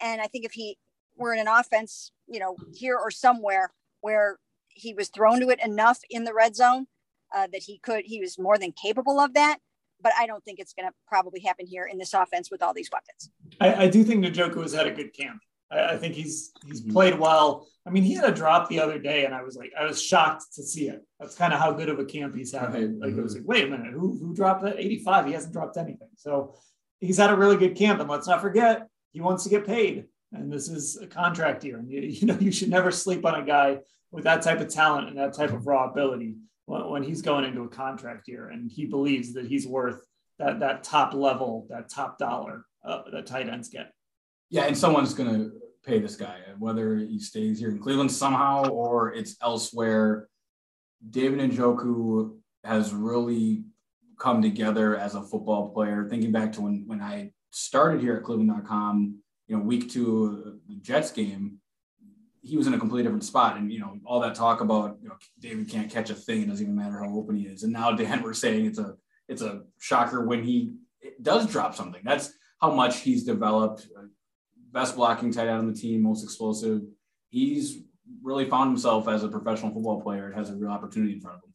And 0.00 0.20
I 0.20 0.26
think 0.26 0.44
if 0.44 0.52
he 0.52 0.78
were 1.16 1.32
in 1.32 1.40
an 1.40 1.48
offense, 1.48 2.10
you 2.26 2.40
know, 2.40 2.56
here 2.74 2.96
or 2.96 3.10
somewhere 3.10 3.70
where 4.00 4.38
he 4.68 4.94
was 4.94 5.08
thrown 5.08 5.40
to 5.40 5.48
it 5.50 5.60
enough 5.64 5.98
in 6.10 6.24
the 6.24 6.34
red 6.34 6.56
zone 6.56 6.86
uh, 7.34 7.46
that 7.52 7.62
he 7.62 7.78
could, 7.78 8.04
he 8.04 8.20
was 8.20 8.38
more 8.38 8.58
than 8.58 8.72
capable 8.72 9.20
of 9.20 9.34
that. 9.34 9.58
But 10.00 10.12
I 10.18 10.26
don't 10.26 10.44
think 10.44 10.58
it's 10.58 10.72
going 10.72 10.88
to 10.88 10.94
probably 11.06 11.40
happen 11.40 11.66
here 11.66 11.84
in 11.84 11.98
this 11.98 12.12
offense 12.12 12.50
with 12.50 12.62
all 12.62 12.74
these 12.74 12.90
weapons. 12.92 13.30
I, 13.60 13.84
I 13.84 13.88
do 13.88 14.02
think 14.02 14.24
Njoku 14.24 14.60
has 14.62 14.72
had 14.72 14.86
a 14.86 14.90
good 14.90 15.14
camp. 15.14 15.40
I, 15.72 15.92
I 15.92 15.96
think 15.96 16.14
he's 16.14 16.52
he's 16.66 16.82
mm-hmm. 16.82 16.92
played 16.92 17.18
well. 17.18 17.66
I 17.86 17.90
mean, 17.90 18.04
he 18.04 18.14
had 18.14 18.24
a 18.24 18.34
drop 18.34 18.68
the 18.68 18.80
other 18.80 18.98
day, 18.98 19.24
and 19.24 19.34
I 19.34 19.42
was 19.42 19.56
like, 19.56 19.72
I 19.78 19.84
was 19.84 20.00
shocked 20.00 20.44
to 20.54 20.62
see 20.62 20.88
it. 20.88 21.04
That's 21.18 21.34
kind 21.34 21.52
of 21.52 21.58
how 21.58 21.72
good 21.72 21.88
of 21.88 21.98
a 21.98 22.04
camp 22.04 22.36
he's 22.36 22.52
having. 22.52 23.00
Right. 23.00 23.08
Like, 23.08 23.18
it 23.18 23.22
was 23.22 23.34
like, 23.34 23.44
wait 23.46 23.64
a 23.64 23.68
minute, 23.68 23.92
who 23.92 24.18
who 24.18 24.34
dropped 24.34 24.62
that 24.62 24.78
85? 24.78 25.26
He 25.26 25.32
hasn't 25.32 25.52
dropped 25.52 25.76
anything. 25.76 26.08
So 26.16 26.54
he's 27.00 27.18
had 27.18 27.30
a 27.30 27.36
really 27.36 27.56
good 27.56 27.76
camp, 27.76 28.00
and 28.00 28.08
let's 28.08 28.28
not 28.28 28.40
forget, 28.40 28.86
he 29.12 29.20
wants 29.20 29.44
to 29.44 29.50
get 29.50 29.66
paid, 29.66 30.06
and 30.32 30.52
this 30.52 30.68
is 30.68 30.96
a 30.96 31.06
contract 31.06 31.64
year. 31.64 31.78
And 31.78 31.90
you, 31.90 32.00
you 32.00 32.26
know, 32.26 32.36
you 32.40 32.52
should 32.52 32.70
never 32.70 32.90
sleep 32.90 33.24
on 33.24 33.40
a 33.40 33.44
guy 33.44 33.78
with 34.10 34.24
that 34.24 34.42
type 34.42 34.60
of 34.60 34.68
talent 34.68 35.08
and 35.08 35.18
that 35.18 35.34
type 35.34 35.52
of 35.52 35.66
raw 35.66 35.90
ability 35.90 36.36
when, 36.66 36.88
when 36.88 37.02
he's 37.02 37.22
going 37.22 37.44
into 37.44 37.62
a 37.62 37.68
contract 37.68 38.28
year, 38.28 38.48
and 38.48 38.70
he 38.70 38.86
believes 38.86 39.32
that 39.34 39.46
he's 39.46 39.66
worth 39.66 40.06
that 40.38 40.60
that 40.60 40.84
top 40.84 41.14
level, 41.14 41.66
that 41.70 41.88
top 41.88 42.18
dollar 42.18 42.64
uh, 42.84 43.02
that 43.12 43.26
tight 43.26 43.48
ends 43.48 43.68
get. 43.68 43.92
Yeah, 44.52 44.64
and 44.64 44.76
someone's 44.76 45.14
going 45.14 45.32
to 45.32 45.50
pay 45.82 45.98
this 45.98 46.14
guy, 46.14 46.36
whether 46.58 46.98
he 46.98 47.18
stays 47.18 47.58
here 47.58 47.70
in 47.70 47.78
Cleveland 47.78 48.12
somehow 48.12 48.68
or 48.68 49.14
it's 49.14 49.34
elsewhere. 49.40 50.28
David 51.08 51.50
Njoku 51.50 52.36
has 52.62 52.92
really 52.92 53.64
come 54.20 54.42
together 54.42 54.94
as 54.94 55.14
a 55.14 55.22
football 55.22 55.70
player. 55.70 56.06
Thinking 56.06 56.32
back 56.32 56.52
to 56.52 56.60
when 56.60 56.84
when 56.86 57.00
I 57.00 57.32
started 57.50 58.02
here 58.02 58.16
at 58.16 58.24
Cleveland.com, 58.24 59.16
you 59.48 59.56
know, 59.56 59.62
week 59.62 59.90
two 59.90 60.60
the 60.68 60.74
Jets 60.76 61.12
game, 61.12 61.56
he 62.42 62.58
was 62.58 62.66
in 62.66 62.74
a 62.74 62.78
completely 62.78 63.04
different 63.04 63.24
spot. 63.24 63.56
And 63.56 63.72
you 63.72 63.80
know, 63.80 63.96
all 64.04 64.20
that 64.20 64.34
talk 64.34 64.60
about 64.60 64.98
you 65.00 65.08
know 65.08 65.16
David 65.40 65.70
can't 65.70 65.90
catch 65.90 66.10
a 66.10 66.14
thing, 66.14 66.42
it 66.42 66.48
doesn't 66.48 66.62
even 66.62 66.76
matter 66.76 67.02
how 67.02 67.16
open 67.16 67.36
he 67.36 67.44
is. 67.44 67.62
And 67.62 67.72
now 67.72 67.92
Dan, 67.92 68.22
we're 68.22 68.34
saying 68.34 68.66
it's 68.66 68.78
a 68.78 68.96
it's 69.30 69.40
a 69.40 69.62
shocker 69.78 70.26
when 70.26 70.44
he 70.44 70.74
does 71.22 71.50
drop 71.50 71.74
something. 71.74 72.02
That's 72.04 72.34
how 72.60 72.70
much 72.74 72.98
he's 72.98 73.24
developed 73.24 73.88
best 74.72 74.96
blocking 74.96 75.32
tight 75.32 75.48
end 75.48 75.58
on 75.58 75.72
the 75.72 75.78
team, 75.78 76.02
most 76.02 76.24
explosive. 76.24 76.82
He's 77.28 77.78
really 78.22 78.48
found 78.48 78.70
himself 78.70 79.08
as 79.08 79.22
a 79.22 79.28
professional 79.28 79.72
football 79.72 80.00
player 80.00 80.26
and 80.26 80.34
has 80.34 80.50
a 80.50 80.54
real 80.54 80.70
opportunity 80.70 81.14
in 81.14 81.20
front 81.20 81.38
of 81.38 81.44
him. 81.44 81.52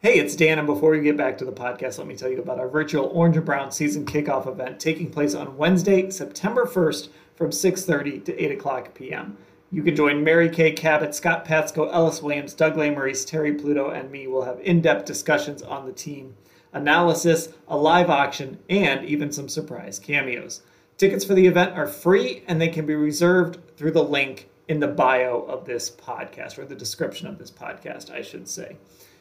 Hey, 0.00 0.18
it's 0.18 0.34
Dan, 0.34 0.58
and 0.58 0.66
before 0.66 0.90
we 0.90 1.00
get 1.00 1.16
back 1.16 1.38
to 1.38 1.44
the 1.44 1.52
podcast, 1.52 1.98
let 1.98 2.08
me 2.08 2.16
tell 2.16 2.28
you 2.28 2.42
about 2.42 2.58
our 2.58 2.68
virtual 2.68 3.06
Orange 3.14 3.36
and 3.36 3.46
Brown 3.46 3.70
season 3.70 4.04
kickoff 4.04 4.48
event 4.48 4.80
taking 4.80 5.10
place 5.10 5.32
on 5.32 5.56
Wednesday, 5.56 6.10
September 6.10 6.64
1st 6.64 7.08
from 7.36 7.50
6.30 7.50 8.24
to 8.24 8.44
8 8.44 8.50
o'clock 8.50 8.94
p.m. 8.94 9.36
You 9.70 9.84
can 9.84 9.94
join 9.94 10.24
Mary 10.24 10.50
Kay 10.50 10.72
Cabot, 10.72 11.14
Scott 11.14 11.46
Patsko, 11.46 11.88
Ellis 11.92 12.20
Williams, 12.20 12.52
Doug 12.52 12.74
Lesmerises, 12.74 13.24
Terry 13.24 13.54
Pluto, 13.54 13.90
and 13.90 14.10
me. 14.10 14.26
We'll 14.26 14.42
have 14.42 14.60
in-depth 14.60 15.04
discussions 15.04 15.62
on 15.62 15.86
the 15.86 15.92
team, 15.92 16.34
analysis, 16.72 17.50
a 17.68 17.76
live 17.76 18.10
auction, 18.10 18.58
and 18.68 19.04
even 19.04 19.30
some 19.30 19.48
surprise 19.48 20.00
cameos. 20.00 20.62
Tickets 20.96 21.24
for 21.24 21.34
the 21.34 21.46
event 21.46 21.76
are 21.76 21.86
free 21.86 22.44
and 22.46 22.60
they 22.60 22.68
can 22.68 22.86
be 22.86 22.94
reserved 22.94 23.58
through 23.76 23.92
the 23.92 24.04
link 24.04 24.48
in 24.68 24.80
the 24.80 24.88
bio 24.88 25.42
of 25.42 25.64
this 25.64 25.90
podcast, 25.90 26.58
or 26.58 26.64
the 26.64 26.74
description 26.74 27.26
of 27.26 27.38
this 27.38 27.50
podcast, 27.50 28.10
I 28.10 28.22
should 28.22 28.48
say. 28.48 28.76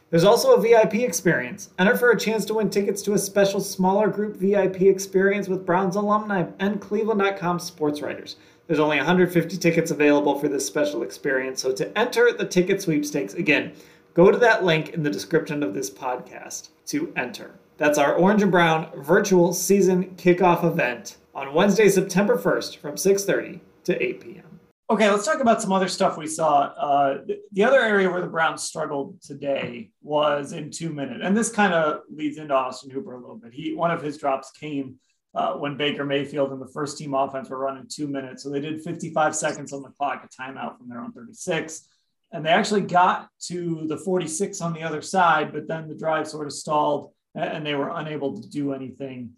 There's 0.09 0.23
also 0.25 0.53
a 0.53 0.61
VIP 0.61 0.95
experience. 0.95 1.69
Enter 1.79 1.95
for 1.95 2.11
a 2.11 2.19
chance 2.19 2.43
to 2.45 2.53
win 2.55 2.69
tickets 2.69 3.01
to 3.03 3.13
a 3.13 3.17
special 3.17 3.61
smaller 3.61 4.09
group 4.09 4.35
VIP 4.35 4.81
experience 4.81 5.47
with 5.47 5.65
Browns 5.65 5.95
alumni 5.95 6.45
and 6.59 6.81
Cleveland.com 6.81 7.59
sports 7.59 8.01
writers. 8.01 8.35
There's 8.67 8.79
only 8.79 8.97
150 8.97 9.57
tickets 9.57 9.89
available 9.89 10.37
for 10.37 10.49
this 10.49 10.65
special 10.65 11.01
experience, 11.03 11.61
so 11.61 11.71
to 11.71 11.97
enter 11.97 12.31
the 12.33 12.45
ticket 12.45 12.81
sweepstakes, 12.81 13.33
again, 13.33 13.73
go 14.13 14.31
to 14.31 14.37
that 14.37 14.63
link 14.63 14.89
in 14.89 15.03
the 15.03 15.09
description 15.09 15.63
of 15.63 15.73
this 15.73 15.89
podcast 15.89 16.69
to 16.87 17.11
enter. 17.15 17.55
That's 17.77 17.97
our 17.97 18.13
Orange 18.13 18.43
and 18.43 18.51
Brown 18.51 18.89
virtual 18.95 19.53
season 19.53 20.15
kickoff 20.17 20.63
event 20.63 21.17
on 21.33 21.53
Wednesday, 21.53 21.89
September 21.89 22.37
1st 22.37 22.77
from 22.77 22.95
6:30 22.95 23.59
to 23.85 24.03
8 24.03 24.21
p.m. 24.21 24.59
Okay, 24.89 25.09
let's 25.09 25.25
talk 25.25 25.39
about 25.39 25.61
some 25.61 25.71
other 25.71 25.87
stuff 25.87 26.17
we 26.17 26.27
saw. 26.27 26.63
Uh, 26.63 27.19
the 27.53 27.63
other 27.63 27.79
area 27.79 28.09
where 28.09 28.21
the 28.21 28.27
Browns 28.27 28.63
struggled 28.63 29.21
today 29.21 29.89
was 30.01 30.51
in 30.51 30.69
two 30.69 30.91
minute, 30.91 31.21
and 31.21 31.35
this 31.35 31.49
kind 31.49 31.73
of 31.73 32.01
leads 32.09 32.37
into 32.37 32.53
Austin 32.53 32.89
Hooper 32.89 33.13
a 33.13 33.19
little 33.19 33.37
bit. 33.37 33.53
He 33.53 33.73
one 33.73 33.91
of 33.91 34.01
his 34.01 34.17
drops 34.17 34.51
came 34.51 34.99
uh, 35.33 35.53
when 35.53 35.77
Baker 35.77 36.03
Mayfield 36.03 36.51
and 36.51 36.61
the 36.61 36.67
first 36.67 36.97
team 36.97 37.13
offense 37.13 37.49
were 37.49 37.57
running 37.57 37.85
two 37.87 38.07
minutes, 38.07 38.43
so 38.43 38.49
they 38.49 38.59
did 38.59 38.83
55 38.83 39.35
seconds 39.35 39.71
on 39.71 39.81
the 39.81 39.89
clock, 39.89 40.25
a 40.25 40.41
timeout 40.41 40.77
from 40.77 40.89
their 40.89 40.99
own 40.99 41.13
36, 41.13 41.87
and 42.33 42.45
they 42.45 42.49
actually 42.49 42.81
got 42.81 43.29
to 43.47 43.85
the 43.87 43.97
46 43.97 44.59
on 44.59 44.73
the 44.73 44.83
other 44.83 45.01
side, 45.01 45.53
but 45.53 45.67
then 45.67 45.87
the 45.87 45.95
drive 45.95 46.27
sort 46.27 46.47
of 46.47 46.53
stalled, 46.53 47.13
and 47.33 47.65
they 47.65 47.75
were 47.75 47.91
unable 47.95 48.41
to 48.41 48.49
do 48.49 48.73
anything. 48.73 49.31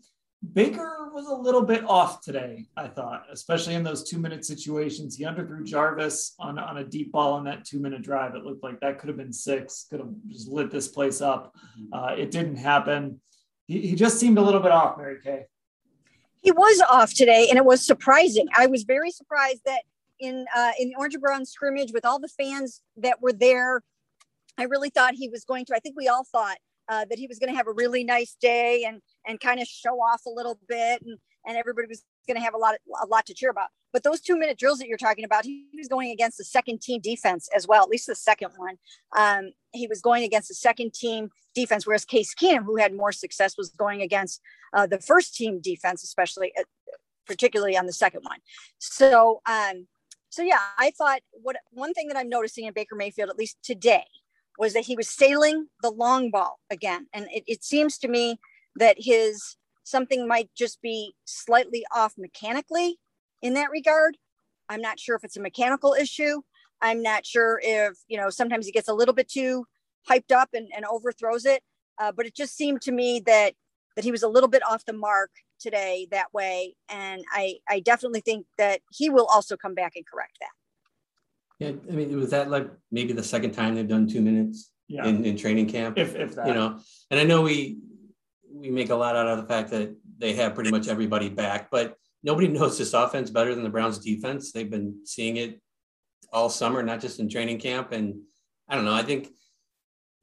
Baker 0.51 1.09
was 1.13 1.27
a 1.27 1.33
little 1.33 1.61
bit 1.61 1.85
off 1.85 2.21
today, 2.21 2.65
I 2.75 2.87
thought, 2.87 3.25
especially 3.31 3.75
in 3.75 3.83
those 3.83 4.03
two 4.03 4.17
minute 4.17 4.43
situations. 4.43 5.15
He 5.15 5.23
underthrew 5.23 5.65
Jarvis 5.65 6.35
on, 6.37 6.59
on 6.59 6.77
a 6.77 6.83
deep 6.83 7.13
ball 7.13 7.33
on 7.33 7.45
that 7.45 7.63
two 7.63 7.79
minute 7.79 8.01
drive. 8.01 8.35
It 8.35 8.43
looked 8.43 8.63
like 8.63 8.79
that 8.81 8.99
could 8.99 9.07
have 9.07 9.17
been 9.17 9.31
six, 9.31 9.85
could 9.89 10.01
have 10.01 10.09
just 10.27 10.49
lit 10.49 10.69
this 10.69 10.89
place 10.89 11.21
up. 11.21 11.55
Mm-hmm. 11.79 11.93
Uh, 11.93 12.15
it 12.15 12.29
didn't 12.29 12.57
happen. 12.57 13.21
He, 13.67 13.79
he 13.87 13.95
just 13.95 14.19
seemed 14.19 14.37
a 14.37 14.41
little 14.41 14.59
bit 14.59 14.71
off, 14.71 14.97
Mary 14.97 15.17
Kay. 15.23 15.45
He 16.41 16.51
was 16.51 16.81
off 16.89 17.13
today, 17.13 17.47
and 17.49 17.57
it 17.57 17.63
was 17.63 17.85
surprising. 17.85 18.47
I 18.57 18.67
was 18.67 18.83
very 18.83 19.11
surprised 19.11 19.61
that 19.65 19.83
in 20.19 20.45
uh, 20.53 20.71
in 20.77 20.89
the 20.89 20.95
Orange 20.95 21.13
and 21.13 21.23
Brown 21.23 21.45
scrimmage 21.45 21.93
with 21.93 22.03
all 22.03 22.19
the 22.19 22.27
fans 22.27 22.81
that 22.97 23.21
were 23.21 23.31
there, 23.31 23.81
I 24.57 24.63
really 24.63 24.89
thought 24.89 25.13
he 25.13 25.29
was 25.29 25.45
going 25.45 25.63
to. 25.65 25.75
I 25.75 25.79
think 25.79 25.95
we 25.97 26.09
all 26.09 26.25
thought 26.29 26.57
uh, 26.89 27.05
that 27.05 27.17
he 27.17 27.27
was 27.27 27.39
going 27.39 27.49
to 27.49 27.55
have 27.55 27.67
a 27.67 27.73
really 27.73 28.03
nice 28.03 28.35
day 28.41 28.83
and 28.85 29.01
and 29.27 29.39
kind 29.39 29.59
of 29.59 29.67
show 29.67 29.95
off 29.95 30.21
a 30.25 30.29
little 30.29 30.59
bit 30.67 31.01
and 31.01 31.19
and 31.45 31.57
everybody 31.57 31.87
was 31.87 32.03
going 32.27 32.37
to 32.37 32.43
have 32.43 32.53
a 32.53 32.57
lot 32.57 32.75
a 33.01 33.07
lot 33.07 33.25
to 33.25 33.33
cheer 33.33 33.49
about. 33.49 33.67
But 33.91 34.03
those 34.03 34.21
two 34.21 34.37
minute 34.37 34.57
drills 34.57 34.79
that 34.79 34.87
you're 34.87 34.97
talking 34.97 35.23
about, 35.23 35.45
he 35.45 35.67
was 35.77 35.87
going 35.87 36.11
against 36.11 36.37
the 36.37 36.43
second 36.43 36.81
team 36.81 36.99
defense 37.01 37.47
as 37.55 37.67
well, 37.67 37.83
at 37.83 37.89
least 37.89 38.07
the 38.07 38.15
second 38.15 38.51
one. 38.57 38.77
Um, 39.15 39.51
he 39.71 39.87
was 39.87 40.01
going 40.01 40.23
against 40.23 40.47
the 40.47 40.55
second 40.55 40.93
team 40.93 41.29
defense, 41.53 41.85
whereas 41.85 42.05
Case 42.05 42.33
Keenum, 42.33 42.63
who 42.63 42.77
had 42.77 42.93
more 42.93 43.11
success, 43.11 43.55
was 43.57 43.69
going 43.69 44.01
against 44.01 44.41
uh, 44.73 44.87
the 44.87 44.99
first 44.99 45.35
team 45.35 45.59
defense, 45.61 46.03
especially 46.03 46.53
uh, 46.57 46.63
particularly 47.27 47.77
on 47.77 47.85
the 47.85 47.93
second 47.93 48.21
one. 48.23 48.39
So, 48.79 49.41
um, 49.45 49.87
so 50.29 50.41
yeah, 50.41 50.59
I 50.79 50.91
thought 50.97 51.21
what 51.31 51.57
one 51.71 51.93
thing 51.93 52.07
that 52.07 52.17
I'm 52.17 52.29
noticing 52.29 52.65
in 52.65 52.73
Baker 52.73 52.95
Mayfield, 52.95 53.29
at 53.29 53.37
least 53.37 53.57
today, 53.63 54.05
was 54.57 54.73
that 54.73 54.85
he 54.85 54.95
was 54.95 55.09
sailing 55.09 55.67
the 55.81 55.91
long 55.91 56.31
ball 56.31 56.59
again. 56.71 57.07
And 57.13 57.27
it, 57.31 57.43
it 57.45 57.63
seems 57.63 57.97
to 57.99 58.07
me 58.07 58.39
that 58.75 58.97
his 58.99 59.57
something 59.83 60.27
might 60.27 60.49
just 60.55 60.81
be 60.81 61.13
slightly 61.25 61.85
off 61.93 62.13
mechanically 62.17 62.97
in 63.41 63.53
that 63.53 63.69
regard. 63.69 64.17
I'm 64.69 64.81
not 64.81 64.99
sure 64.99 65.15
if 65.15 65.23
it's 65.23 65.37
a 65.37 65.41
mechanical 65.41 65.93
issue. 65.93 66.41
I'm 66.81 67.01
not 67.01 67.25
sure 67.25 67.59
if, 67.63 67.97
you 68.07 68.17
know, 68.17 68.29
sometimes 68.29 68.65
he 68.65 68.71
gets 68.71 68.87
a 68.87 68.93
little 68.93 69.13
bit 69.13 69.29
too 69.29 69.65
hyped 70.09 70.31
up 70.31 70.49
and, 70.53 70.69
and 70.75 70.85
overthrows 70.85 71.45
it. 71.45 71.61
Uh, 71.99 72.11
but 72.11 72.25
it 72.25 72.35
just 72.35 72.55
seemed 72.55 72.81
to 72.81 72.91
me 72.91 73.21
that 73.25 73.53
that 73.95 74.03
he 74.03 74.11
was 74.11 74.23
a 74.23 74.27
little 74.27 74.49
bit 74.49 74.65
off 74.67 74.83
the 74.85 74.93
mark 74.93 75.29
today 75.59 76.07
that 76.11 76.33
way. 76.33 76.75
And 76.89 77.23
I, 77.31 77.57
I 77.69 77.79
definitely 77.79 78.21
think 78.21 78.47
that 78.57 78.81
he 78.91 79.09
will 79.09 79.27
also 79.27 79.55
come 79.55 79.75
back 79.75 79.93
and 79.95 80.05
correct 80.05 80.37
that. 80.41 80.49
Yeah, 81.59 81.73
I 81.89 81.95
mean, 81.95 82.17
was 82.17 82.31
that 82.31 82.49
like 82.49 82.69
maybe 82.91 83.13
the 83.13 83.23
second 83.23 83.51
time 83.51 83.75
they've 83.75 83.87
done 83.87 84.07
two 84.07 84.21
minutes 84.21 84.71
yeah. 84.87 85.05
in, 85.05 85.23
in 85.23 85.37
training 85.37 85.69
camp? 85.69 85.97
If, 85.97 86.15
if 86.15 86.35
that. 86.35 86.47
You 86.47 86.55
know, 86.55 86.79
and 87.11 87.19
I 87.19 87.23
know 87.23 87.43
we 87.43 87.77
we 88.53 88.69
make 88.69 88.89
a 88.89 88.95
lot 88.95 89.15
out 89.15 89.27
of 89.27 89.37
the 89.37 89.47
fact 89.47 89.71
that 89.71 89.95
they 90.17 90.33
have 90.33 90.55
pretty 90.55 90.71
much 90.71 90.87
everybody 90.87 91.29
back, 91.29 91.69
but 91.71 91.97
nobody 92.23 92.47
knows 92.49 92.77
this 92.77 92.93
offense 92.93 93.29
better 93.29 93.55
than 93.55 93.63
the 93.63 93.69
Browns 93.69 93.99
defense. 93.99 94.51
They've 94.51 94.69
been 94.69 95.01
seeing 95.05 95.37
it 95.37 95.61
all 96.31 96.49
summer, 96.49 96.81
not 96.83 97.01
just 97.01 97.19
in 97.19 97.29
training 97.29 97.59
camp. 97.59 97.91
And 97.91 98.21
I 98.67 98.75
don't 98.75 98.85
know, 98.85 98.93
I 98.93 99.03
think 99.03 99.29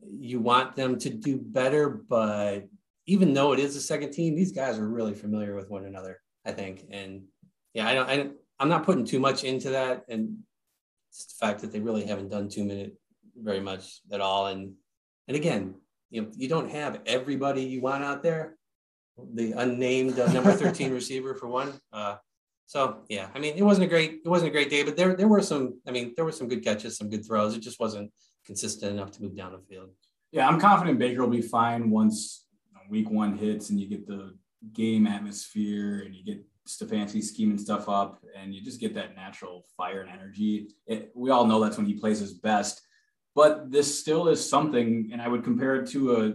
you 0.00 0.40
want 0.40 0.76
them 0.76 0.98
to 0.98 1.10
do 1.10 1.38
better, 1.38 1.88
but 1.88 2.68
even 3.06 3.34
though 3.34 3.52
it 3.52 3.58
is 3.58 3.76
a 3.76 3.80
second 3.80 4.12
team, 4.12 4.34
these 4.34 4.52
guys 4.52 4.78
are 4.78 4.88
really 4.88 5.14
familiar 5.14 5.54
with 5.54 5.70
one 5.70 5.84
another, 5.84 6.20
I 6.44 6.52
think. 6.52 6.84
And 6.90 7.24
yeah, 7.74 7.88
I 7.88 7.94
don't, 7.94 8.08
I, 8.08 8.30
I'm 8.58 8.68
not 8.68 8.84
putting 8.84 9.04
too 9.04 9.20
much 9.20 9.44
into 9.44 9.70
that. 9.70 10.04
And 10.08 10.38
the 11.12 11.46
fact 11.46 11.60
that 11.60 11.72
they 11.72 11.80
really 11.80 12.06
haven't 12.06 12.28
done 12.28 12.48
two 12.48 12.64
minute 12.64 12.96
very 13.36 13.60
much 13.60 14.00
at 14.12 14.20
all. 14.20 14.46
And 14.46 14.74
and 15.28 15.36
again, 15.36 15.74
you 16.10 16.22
know, 16.22 16.28
you 16.36 16.48
don't 16.48 16.70
have 16.70 17.00
everybody 17.06 17.62
you 17.62 17.80
want 17.80 18.04
out 18.04 18.22
there. 18.22 18.56
The 19.34 19.52
unnamed 19.52 20.18
uh, 20.18 20.32
number 20.32 20.52
13 20.52 20.92
receiver 21.00 21.34
for 21.34 21.46
one. 21.48 21.72
Uh, 21.92 22.16
so 22.66 23.02
yeah, 23.08 23.28
I 23.34 23.38
mean, 23.38 23.56
it 23.56 23.62
wasn't 23.62 23.86
a 23.86 23.88
great 23.88 24.20
it 24.24 24.28
wasn't 24.28 24.48
a 24.48 24.52
great 24.52 24.70
day, 24.70 24.82
but 24.82 24.96
there 24.96 25.14
there 25.16 25.28
were 25.28 25.42
some. 25.42 25.80
I 25.86 25.90
mean, 25.90 26.12
there 26.16 26.24
were 26.24 26.32
some 26.32 26.48
good 26.48 26.62
catches, 26.62 26.96
some 26.96 27.10
good 27.10 27.26
throws. 27.26 27.56
It 27.56 27.60
just 27.60 27.80
wasn't 27.80 28.12
consistent 28.46 28.92
enough 28.92 29.10
to 29.12 29.22
move 29.22 29.36
down 29.36 29.52
the 29.52 29.58
field. 29.58 29.90
Yeah, 30.32 30.48
I'm 30.48 30.60
confident 30.60 30.98
Baker 30.98 31.22
will 31.22 31.28
be 31.28 31.42
fine 31.42 31.90
once 31.90 32.46
week 32.88 33.10
one 33.10 33.36
hits 33.36 33.70
and 33.70 33.78
you 33.80 33.88
get 33.88 34.06
the 34.06 34.34
game 34.72 35.06
atmosphere 35.06 36.02
and 36.04 36.14
you 36.14 36.24
get 36.24 36.44
Stefanski 36.68 37.22
scheming 37.22 37.58
stuff 37.58 37.88
up, 37.88 38.22
and 38.36 38.54
you 38.54 38.62
just 38.62 38.80
get 38.80 38.94
that 38.94 39.16
natural 39.16 39.64
fire 39.76 40.02
and 40.02 40.10
energy. 40.10 40.68
It, 40.86 41.10
we 41.14 41.30
all 41.30 41.46
know 41.46 41.60
that's 41.60 41.76
when 41.76 41.86
he 41.86 41.94
plays 41.94 42.20
his 42.20 42.34
best, 42.34 42.82
but 43.34 43.70
this 43.70 44.00
still 44.00 44.28
is 44.28 44.48
something, 44.48 45.10
and 45.12 45.22
I 45.22 45.28
would 45.28 45.44
compare 45.44 45.76
it 45.76 45.88
to 45.90 46.16
a 46.16 46.32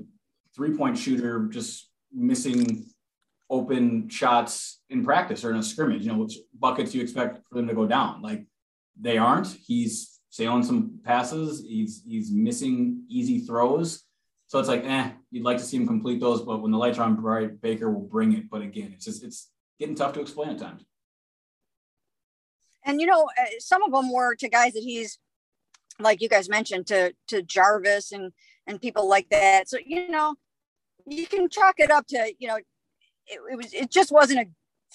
three 0.56 0.75
point 0.75 0.98
shooter 0.98 1.48
just 1.48 1.90
missing 2.14 2.86
open 3.50 4.10
shots 4.10 4.82
in 4.90 5.04
practice 5.04 5.44
or 5.44 5.52
in 5.52 5.58
a 5.58 5.64
scrimmage. 5.64 6.04
You 6.04 6.14
know, 6.14 6.20
which 6.20 6.38
buckets 6.58 6.96
you 6.96 7.02
expect 7.02 7.40
for 7.48 7.56
them 7.56 7.68
to 7.68 7.74
go 7.74 7.86
down. 7.86 8.22
Like 8.22 8.46
they 9.00 9.18
aren't. 9.18 9.48
He's 9.48 10.20
sailing 10.30 10.64
some 10.64 11.00
passes. 11.04 11.62
He's 11.68 12.04
he's 12.08 12.32
missing 12.32 13.04
easy 13.10 13.40
throws. 13.40 14.04
So 14.48 14.60
it's 14.60 14.70
like, 14.70 14.86
eh, 14.86 15.12
you'd 15.32 15.44
like 15.44 15.58
to 15.58 15.64
see 15.64 15.78
him 15.78 15.88
complete 15.88 16.20
those, 16.20 16.44
but 16.44 16.62
when 16.62 16.72
the 16.72 16.78
lights 16.78 17.00
are 17.00 17.04
on 17.04 17.16
bright, 17.16 17.60
Baker 17.62 17.90
will 17.92 18.08
bring 18.08 18.34
it. 18.34 18.50
But 18.50 18.62
again, 18.62 18.92
it's 18.94 19.06
just 19.06 19.24
it's 19.24 19.50
getting 19.80 19.96
tough 19.96 20.14
to 20.14 20.22
explain 20.22 20.50
at 20.50 20.60
times. 20.60 20.86
And 22.86 23.02
you 23.02 23.08
know, 23.08 23.24
uh, 23.24 23.46
some 23.60 23.82
of 23.84 23.92
them 23.92 24.12
were 24.12 24.36
to 24.36 24.50
guys 24.50 24.74
that 24.74 24.84
he's 24.84 25.18
like 26.00 26.22
you 26.22 26.30
guys 26.30 26.50
mentioned 26.50 26.88
to 26.88 27.14
to 27.28 27.42
Jarvis 27.42 28.12
and 28.12 28.32
and 28.68 28.82
people 28.82 29.08
like 29.08 29.30
that. 29.30 29.70
So 29.70 29.78
you 29.86 30.10
know, 30.10 30.36
you 31.06 31.28
can 31.28 31.50
chalk 31.50 31.75
it 31.80 31.92
up 31.92 32.08
to 32.08 32.34
you 32.40 32.48
know, 32.48 32.58
it, 32.58 32.66
it 33.52 33.56
was 33.56 33.74
it 33.74 33.92
just 33.92 34.12
wasn't 34.12 34.40
a 34.40 34.48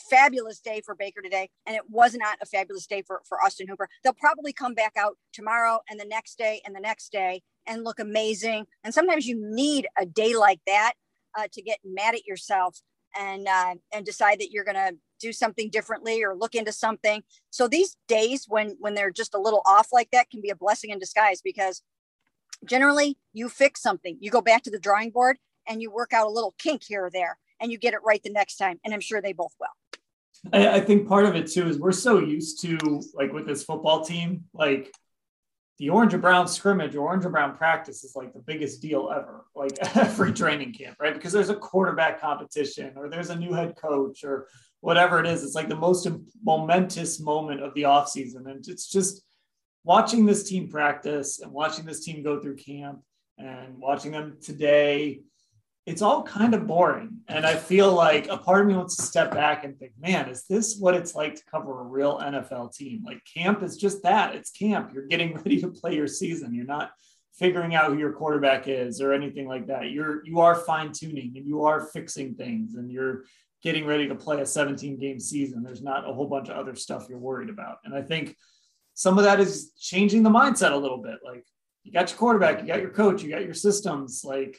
fabulous 0.09 0.61
day 0.61 0.81
for 0.85 0.95
Baker 0.95 1.21
today, 1.21 1.51
and 1.67 1.77
it 1.77 1.83
was 1.89 2.15
not 2.15 2.39
a 2.41 2.47
fabulous 2.47 2.87
day 2.87 3.03
for 3.07 3.23
for 3.29 3.43
Austin 3.43 3.69
Hooper. 3.69 3.89
They'll 4.03 4.13
probably 4.15 4.53
come 4.53 4.75
back 4.75 4.95
out 4.97 5.17
tomorrow 5.33 5.81
and 5.89 5.99
the 5.99 6.07
next 6.07 6.39
day 6.39 6.61
and 6.65 6.75
the 6.75 6.81
next 6.81 7.13
day 7.13 7.43
and 7.67 7.85
look 7.85 7.99
amazing. 7.99 8.67
And 8.85 8.93
sometimes 8.95 9.27
you 9.27 9.37
need 9.39 9.87
a 9.99 10.07
day 10.07 10.35
like 10.35 10.61
that 10.67 10.95
uh, 11.39 11.49
to 11.53 11.63
get 11.63 11.79
mad 11.85 12.15
at 12.15 12.27
yourself 12.27 12.81
and 13.19 13.47
uh, 13.49 13.75
and 13.93 14.05
decide 14.05 14.41
that 14.41 14.51
you're 14.51 14.65
going 14.65 14.77
to 14.77 14.97
do 15.21 15.33
something 15.33 15.71
differently 15.71 16.25
or 16.25 16.35
look 16.35 16.55
into 16.55 16.73
something. 16.73 17.23
So 17.51 17.69
these 17.69 17.97
days 18.09 18.47
when 18.49 18.77
when 18.79 18.95
they're 18.95 19.11
just 19.11 19.35
a 19.35 19.41
little 19.41 19.63
off 19.67 19.89
like 19.93 20.11
that 20.13 20.31
can 20.31 20.41
be 20.41 20.51
a 20.51 20.57
blessing 20.57 20.91
in 20.91 20.99
disguise 20.99 21.41
because 21.43 21.83
generally 22.65 23.19
you 23.33 23.49
fix 23.49 23.83
something, 23.83 24.17
you 24.21 24.31
go 24.31 24.41
back 24.41 24.63
to 24.65 24.71
the 24.71 24.79
drawing 24.79 25.11
board 25.11 25.39
and 25.69 25.81
you 25.81 25.91
work 25.91 26.13
out 26.13 26.27
a 26.27 26.31
little 26.31 26.55
kink 26.59 26.83
here 26.85 27.05
or 27.05 27.11
there 27.11 27.39
and 27.61 27.71
you 27.71 27.79
get 27.79 27.95
it 27.95 28.01
right 28.05 28.23
the 28.23 28.31
next 28.31 28.57
time. 28.57 28.81
And 28.85 28.93
I'm 28.93 29.01
sure 29.01 29.21
they 29.21 29.33
both 29.33 29.55
will. 29.61 29.69
I, 30.53 30.77
I 30.77 30.81
think 30.81 31.07
part 31.07 31.27
of 31.27 31.37
it 31.37 31.51
too 31.51 31.69
is 31.69 31.79
we're 31.79 31.93
so 31.93 32.19
used 32.19 32.61
to 32.63 33.03
like 33.15 33.33
with 33.33 33.47
this 33.47 33.63
football 33.63 34.05
team, 34.05 34.45
like 34.55 34.93
the 35.81 35.89
orange 35.89 36.13
and 36.13 36.21
brown 36.21 36.47
scrimmage 36.47 36.95
or 36.95 37.07
orange 37.07 37.25
and 37.25 37.33
brown 37.33 37.57
practice 37.57 38.05
is 38.05 38.15
like 38.15 38.35
the 38.35 38.39
biggest 38.39 38.83
deal 38.83 39.11
ever, 39.11 39.47
like 39.57 39.73
every 39.97 40.31
training 40.31 40.75
camp, 40.75 40.95
right? 41.01 41.15
Because 41.15 41.33
there's 41.33 41.49
a 41.49 41.57
quarterback 41.57 42.21
competition 42.21 42.93
or 42.97 43.09
there's 43.09 43.31
a 43.31 43.35
new 43.35 43.55
head 43.55 43.75
coach 43.77 44.23
or 44.23 44.47
whatever 44.81 45.19
it 45.19 45.27
is. 45.27 45.43
It's 45.43 45.55
like 45.55 45.71
the 45.71 45.75
most 45.75 46.07
momentous 46.45 47.19
moment 47.19 47.63
of 47.63 47.73
the 47.73 47.85
offseason. 47.85 48.51
And 48.51 48.63
it's 48.69 48.91
just 48.91 49.23
watching 49.83 50.27
this 50.27 50.47
team 50.47 50.69
practice 50.69 51.41
and 51.41 51.51
watching 51.51 51.87
this 51.87 52.05
team 52.05 52.23
go 52.23 52.39
through 52.39 52.57
camp 52.57 53.01
and 53.39 53.79
watching 53.79 54.13
them 54.13 54.37
today 54.43 55.23
it's 55.91 56.03
all 56.03 56.23
kind 56.23 56.55
of 56.55 56.69
boring. 56.69 57.19
And 57.27 57.45
I 57.45 57.57
feel 57.57 57.93
like 57.93 58.29
a 58.29 58.37
part 58.37 58.61
of 58.61 58.69
me 58.69 58.77
wants 58.77 58.95
to 58.95 59.03
step 59.03 59.33
back 59.33 59.65
and 59.65 59.77
think, 59.77 59.91
man, 59.99 60.29
is 60.29 60.45
this 60.49 60.77
what 60.79 60.95
it's 60.95 61.17
like 61.17 61.35
to 61.35 61.43
cover 61.51 61.81
a 61.81 61.83
real 61.83 62.21
NFL 62.21 62.77
team? 62.77 63.03
Like 63.05 63.21
camp 63.25 63.65
is 63.65 63.77
just 63.77 64.05
that 64.05 64.37
it's 64.37 64.53
camp. 64.53 64.93
You're 64.95 65.09
getting 65.09 65.35
ready 65.45 65.61
to 65.61 65.69
play 65.69 65.97
your 65.97 66.07
season. 66.07 66.55
You're 66.55 66.65
not 66.65 66.93
figuring 67.35 67.75
out 67.75 67.91
who 67.91 67.99
your 67.99 68.13
quarterback 68.13 68.69
is 68.69 69.01
or 69.01 69.13
anything 69.13 69.49
like 69.49 69.67
that. 69.67 69.91
You're 69.91 70.25
you 70.25 70.39
are 70.39 70.55
fine 70.55 70.93
tuning 70.93 71.33
and 71.37 71.45
you 71.45 71.65
are 71.65 71.81
fixing 71.81 72.37
things 72.37 72.77
and 72.77 72.89
you're 72.93 73.25
getting 73.61 73.85
ready 73.85 74.07
to 74.07 74.15
play 74.15 74.41
a 74.41 74.47
17 74.47 74.97
game 74.97 75.19
season. 75.19 75.65
There's 75.65 75.83
not 75.83 76.09
a 76.09 76.13
whole 76.13 76.29
bunch 76.29 76.51
of 76.51 76.57
other 76.57 76.77
stuff 76.77 77.07
you're 77.09 77.19
worried 77.19 77.51
about. 77.51 77.79
And 77.85 77.95
I 77.95 78.03
think 78.03 78.37
some 78.95 79.19
of 79.19 79.25
that 79.25 79.41
is 79.41 79.73
changing 79.77 80.23
the 80.23 80.31
mindset 80.31 80.71
a 80.71 80.77
little 80.77 80.99
bit. 80.99 81.19
Like 81.25 81.45
you 81.83 81.91
got 81.91 82.11
your 82.11 82.19
quarterback, 82.19 82.61
you 82.61 82.69
got 82.69 82.81
your 82.81 82.91
coach, 82.91 83.25
you 83.25 83.31
got 83.31 83.45
your 83.45 83.55
systems. 83.55 84.23
Like 84.25 84.57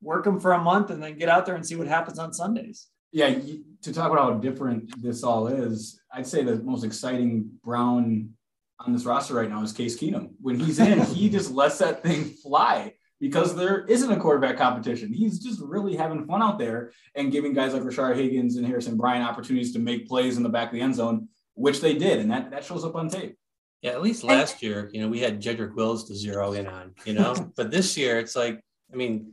work 0.00 0.24
them 0.24 0.40
for 0.40 0.52
a 0.52 0.58
month 0.58 0.90
and 0.90 1.02
then 1.02 1.18
get 1.18 1.28
out 1.28 1.46
there 1.46 1.54
and 1.54 1.66
see 1.66 1.76
what 1.76 1.86
happens 1.86 2.18
on 2.18 2.32
Sundays. 2.32 2.88
Yeah, 3.12 3.38
to 3.82 3.92
talk 3.92 4.12
about 4.12 4.32
how 4.32 4.38
different 4.38 5.02
this 5.02 5.24
all 5.24 5.48
is, 5.48 6.00
I'd 6.12 6.26
say 6.26 6.44
the 6.44 6.56
most 6.56 6.84
exciting 6.84 7.50
Brown 7.64 8.30
on 8.78 8.92
this 8.92 9.04
roster 9.04 9.34
right 9.34 9.48
now 9.48 9.62
is 9.62 9.72
Case 9.72 9.98
Keenum. 9.98 10.30
When 10.40 10.58
he's 10.58 10.78
in, 10.78 11.00
he 11.14 11.28
just 11.28 11.50
lets 11.50 11.78
that 11.78 12.02
thing 12.02 12.24
fly 12.24 12.94
because 13.20 13.54
there 13.54 13.84
isn't 13.86 14.10
a 14.10 14.16
quarterback 14.16 14.56
competition. 14.56 15.12
He's 15.12 15.38
just 15.38 15.60
really 15.60 15.96
having 15.96 16.26
fun 16.26 16.42
out 16.42 16.58
there 16.58 16.92
and 17.14 17.32
giving 17.32 17.52
guys 17.52 17.74
like 17.74 17.82
Rashard 17.82 18.16
Higgins 18.16 18.56
and 18.56 18.66
Harrison 18.66 18.96
Bryant 18.96 19.28
opportunities 19.28 19.72
to 19.74 19.78
make 19.78 20.08
plays 20.08 20.36
in 20.36 20.42
the 20.42 20.48
back 20.48 20.68
of 20.68 20.74
the 20.74 20.80
end 20.80 20.94
zone, 20.94 21.28
which 21.54 21.80
they 21.80 21.94
did, 21.94 22.20
and 22.20 22.30
that 22.30 22.50
that 22.52 22.64
shows 22.64 22.84
up 22.84 22.94
on 22.94 23.08
tape. 23.08 23.36
Yeah, 23.82 23.92
at 23.92 24.02
least 24.02 24.24
last 24.24 24.62
year, 24.62 24.90
you 24.92 25.00
know, 25.00 25.08
we 25.08 25.20
had 25.20 25.40
Jedrick 25.40 25.74
Wills 25.74 26.06
to 26.08 26.14
zero 26.14 26.52
in 26.52 26.66
on, 26.66 26.94
you 27.06 27.14
know, 27.14 27.34
but 27.56 27.70
this 27.70 27.96
year 27.96 28.18
it's 28.18 28.36
like, 28.36 28.60
I 28.92 28.96
mean, 28.96 29.32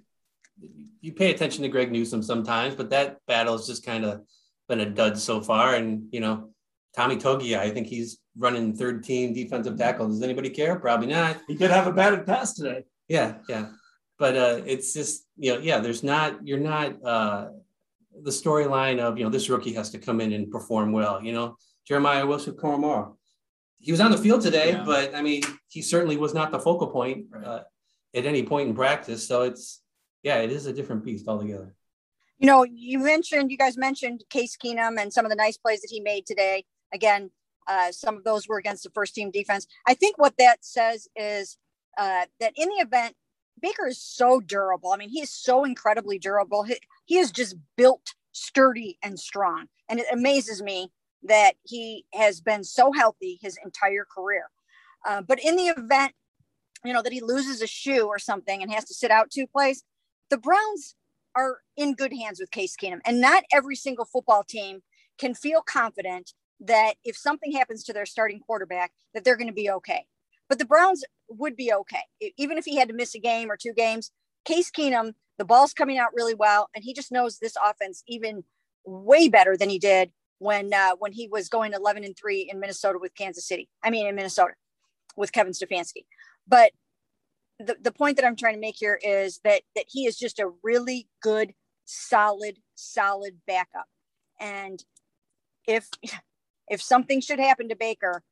you 1.01 1.13
pay 1.13 1.31
attention 1.31 1.63
to 1.63 1.69
Greg 1.69 1.91
Newsome 1.91 2.23
sometimes, 2.23 2.75
but 2.75 2.89
that 2.89 3.17
battle 3.27 3.57
has 3.57 3.67
just 3.67 3.85
kind 3.85 4.03
of 4.05 4.21
been 4.67 4.81
a 4.81 4.89
dud 4.89 5.17
so 5.17 5.41
far. 5.41 5.75
And 5.75 6.07
you 6.11 6.19
know, 6.19 6.49
Tommy 6.95 7.17
Togiai, 7.17 7.59
I 7.59 7.69
think 7.69 7.87
he's 7.87 8.19
running 8.37 8.75
third 8.75 9.03
team 9.03 9.33
defensive 9.33 9.77
tackle. 9.77 10.07
Does 10.07 10.21
anybody 10.21 10.49
care? 10.49 10.77
Probably 10.79 11.07
not. 11.07 11.37
He 11.47 11.55
did 11.55 11.71
have 11.71 11.87
a 11.87 11.91
batted 11.91 12.25
pass 12.25 12.53
today. 12.53 12.83
Yeah, 13.07 13.35
yeah. 13.47 13.69
But 14.19 14.35
uh, 14.35 14.61
it's 14.65 14.93
just 14.93 15.25
you 15.37 15.53
know, 15.53 15.59
yeah. 15.59 15.79
There's 15.79 16.03
not 16.03 16.45
you're 16.45 16.59
not 16.59 17.03
uh, 17.05 17.49
the 18.23 18.31
storyline 18.31 18.99
of 18.99 19.17
you 19.17 19.23
know 19.23 19.29
this 19.29 19.49
rookie 19.49 19.73
has 19.73 19.89
to 19.91 19.99
come 19.99 20.21
in 20.21 20.33
and 20.33 20.51
perform 20.51 20.91
well. 20.91 21.23
You 21.23 21.33
know, 21.33 21.57
Jeremiah 21.87 22.25
Owusu-Koramoah. 22.25 23.13
He 23.79 23.91
was 23.91 24.01
on 24.01 24.09
the 24.09 24.17
field 24.17 24.41
today, 24.41 24.71
yeah. 24.71 24.83
but 24.83 25.13
I 25.13 25.21
mean, 25.21 25.43
he 25.67 25.83
certainly 25.83 26.17
was 26.17 26.33
not 26.33 26.51
the 26.51 26.59
focal 26.59 26.87
point 26.87 27.27
uh, 27.45 27.59
at 28.15 28.25
any 28.25 28.41
point 28.41 28.69
in 28.69 28.75
practice. 28.75 29.27
So 29.27 29.43
it's 29.43 29.83
yeah, 30.23 30.37
it 30.37 30.51
is 30.51 30.65
a 30.65 30.73
different 30.73 31.03
beast 31.03 31.27
altogether. 31.27 31.75
You 32.37 32.47
know, 32.47 32.63
you 32.63 32.99
mentioned, 32.99 33.51
you 33.51 33.57
guys 33.57 33.77
mentioned 33.77 34.23
Case 34.29 34.57
Keenum 34.57 34.99
and 35.01 35.11
some 35.11 35.25
of 35.25 35.29
the 35.29 35.35
nice 35.35 35.57
plays 35.57 35.81
that 35.81 35.89
he 35.89 35.99
made 35.99 36.25
today. 36.25 36.65
Again, 36.93 37.31
uh, 37.67 37.91
some 37.91 38.15
of 38.15 38.23
those 38.23 38.47
were 38.47 38.57
against 38.57 38.83
the 38.83 38.91
first 38.91 39.15
team 39.15 39.31
defense. 39.31 39.67
I 39.87 39.93
think 39.93 40.17
what 40.17 40.35
that 40.37 40.63
says 40.63 41.07
is 41.15 41.57
uh, 41.97 42.25
that 42.39 42.53
in 42.55 42.69
the 42.69 42.83
event, 42.83 43.15
Baker 43.59 43.87
is 43.87 44.01
so 44.01 44.39
durable. 44.39 44.91
I 44.91 44.97
mean, 44.97 45.09
he 45.09 45.21
is 45.21 45.31
so 45.31 45.63
incredibly 45.63 46.19
durable. 46.19 46.63
He, 46.63 46.77
he 47.05 47.17
is 47.17 47.31
just 47.31 47.55
built 47.75 48.13
sturdy 48.31 48.99
and 49.01 49.19
strong. 49.19 49.65
And 49.89 49.99
it 49.99 50.05
amazes 50.11 50.61
me 50.61 50.91
that 51.23 51.53
he 51.63 52.05
has 52.13 52.39
been 52.39 52.63
so 52.63 52.91
healthy 52.91 53.39
his 53.41 53.57
entire 53.63 54.05
career. 54.05 54.45
Uh, 55.07 55.21
but 55.21 55.39
in 55.43 55.55
the 55.55 55.67
event, 55.67 56.13
you 56.85 56.93
know, 56.93 57.01
that 57.01 57.13
he 57.13 57.21
loses 57.21 57.61
a 57.61 57.67
shoe 57.67 58.05
or 58.05 58.19
something 58.19 58.61
and 58.61 58.71
has 58.71 58.85
to 58.85 58.93
sit 58.93 59.09
out 59.09 59.31
two 59.31 59.47
plays, 59.47 59.83
the 60.29 60.37
Browns 60.37 60.95
are 61.35 61.59
in 61.75 61.93
good 61.93 62.13
hands 62.13 62.39
with 62.39 62.51
Case 62.51 62.75
Keenum, 62.81 62.99
and 63.05 63.21
not 63.21 63.43
every 63.53 63.75
single 63.75 64.05
football 64.05 64.43
team 64.43 64.81
can 65.17 65.33
feel 65.33 65.61
confident 65.61 66.33
that 66.59 66.95
if 67.03 67.15
something 67.15 67.51
happens 67.51 67.83
to 67.83 67.93
their 67.93 68.05
starting 68.05 68.39
quarterback, 68.39 68.91
that 69.13 69.23
they're 69.23 69.37
going 69.37 69.47
to 69.47 69.53
be 69.53 69.69
okay. 69.69 70.05
But 70.49 70.59
the 70.59 70.65
Browns 70.65 71.03
would 71.29 71.55
be 71.55 71.71
okay, 71.73 72.31
even 72.37 72.57
if 72.57 72.65
he 72.65 72.77
had 72.77 72.87
to 72.87 72.93
miss 72.93 73.13
a 73.15 73.19
game 73.19 73.51
or 73.51 73.57
two 73.57 73.73
games. 73.73 74.11
Case 74.45 74.71
Keenum, 74.71 75.13
the 75.37 75.45
ball's 75.45 75.73
coming 75.73 75.97
out 75.97 76.13
really 76.13 76.33
well, 76.33 76.69
and 76.73 76.83
he 76.83 76.93
just 76.93 77.11
knows 77.11 77.37
this 77.37 77.55
offense 77.63 78.03
even 78.07 78.43
way 78.85 79.27
better 79.27 79.57
than 79.57 79.69
he 79.69 79.77
did 79.77 80.11
when 80.39 80.73
uh, 80.73 80.95
when 80.97 81.11
he 81.11 81.27
was 81.27 81.49
going 81.49 81.73
11 81.73 82.03
and 82.03 82.15
three 82.17 82.47
in 82.49 82.59
Minnesota 82.59 82.97
with 82.99 83.13
Kansas 83.15 83.45
City. 83.45 83.69
I 83.83 83.89
mean, 83.89 84.07
in 84.07 84.15
Minnesota 84.15 84.53
with 85.15 85.31
Kevin 85.31 85.51
Stefanski. 85.51 86.05
But 86.47 86.71
the, 87.59 87.77
the 87.81 87.91
point 87.91 88.17
that 88.17 88.25
I'm 88.25 88.35
trying 88.35 88.53
to 88.53 88.59
make 88.59 88.75
here 88.77 88.99
is 89.01 89.39
that 89.43 89.61
that 89.75 89.85
he 89.87 90.05
is 90.05 90.17
just 90.17 90.39
a 90.39 90.51
really 90.63 91.07
good, 91.21 91.53
solid, 91.85 92.57
solid 92.75 93.37
backup. 93.47 93.87
And 94.39 94.83
if 95.67 95.89
if 96.69 96.81
something 96.81 97.21
should 97.21 97.39
happen 97.39 97.69
to 97.69 97.75
Baker, 97.75 98.23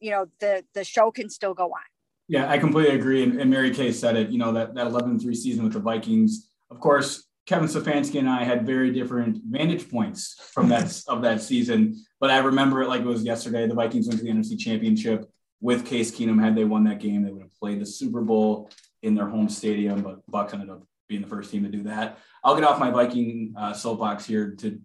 you 0.00 0.10
know, 0.10 0.26
the 0.40 0.64
the 0.74 0.84
show 0.84 1.10
can 1.10 1.28
still 1.28 1.54
go 1.54 1.66
on. 1.66 1.82
Yeah, 2.28 2.50
I 2.50 2.58
completely 2.58 2.94
agree. 2.94 3.22
And, 3.22 3.40
and 3.40 3.50
Mary 3.50 3.74
Kay 3.74 3.92
said 3.92 4.16
it, 4.16 4.30
you 4.30 4.38
know, 4.38 4.52
that, 4.52 4.74
that 4.74 4.86
11 4.86 5.18
3 5.20 5.34
season 5.34 5.64
with 5.64 5.74
the 5.74 5.80
Vikings. 5.80 6.48
Of 6.70 6.80
course, 6.80 7.26
Kevin 7.46 7.68
Stefanski 7.68 8.18
and 8.18 8.30
I 8.30 8.44
had 8.44 8.64
very 8.64 8.90
different 8.92 9.40
vantage 9.44 9.90
points 9.90 10.40
from 10.52 10.68
that 10.68 11.02
of 11.08 11.22
that 11.22 11.42
season. 11.42 12.02
But 12.20 12.30
I 12.30 12.38
remember 12.38 12.82
it 12.82 12.88
like 12.88 13.02
it 13.02 13.06
was 13.06 13.24
yesterday. 13.24 13.66
The 13.66 13.74
Vikings 13.74 14.08
went 14.08 14.20
to 14.20 14.24
the 14.24 14.30
NFC 14.32 14.58
Championship 14.58 15.30
with 15.62 15.86
Case 15.86 16.10
Keenum, 16.10 16.42
had 16.42 16.56
they 16.56 16.64
won 16.64 16.84
that 16.84 17.00
game, 17.00 17.22
they 17.22 17.30
would 17.30 17.42
have 17.42 17.54
played 17.54 17.80
the 17.80 17.86
Super 17.86 18.20
Bowl 18.20 18.68
in 19.02 19.14
their 19.14 19.28
home 19.28 19.48
stadium. 19.48 20.02
But 20.02 20.28
Bucs 20.30 20.52
ended 20.52 20.68
up 20.68 20.82
being 21.08 21.22
the 21.22 21.28
first 21.28 21.50
team 21.50 21.62
to 21.62 21.70
do 21.70 21.84
that. 21.84 22.18
I'll 22.44 22.56
get 22.56 22.64
off 22.64 22.80
my 22.80 22.90
Viking 22.90 23.54
uh, 23.56 23.72
soapbox 23.72 24.26
here 24.26 24.54
to 24.56 24.78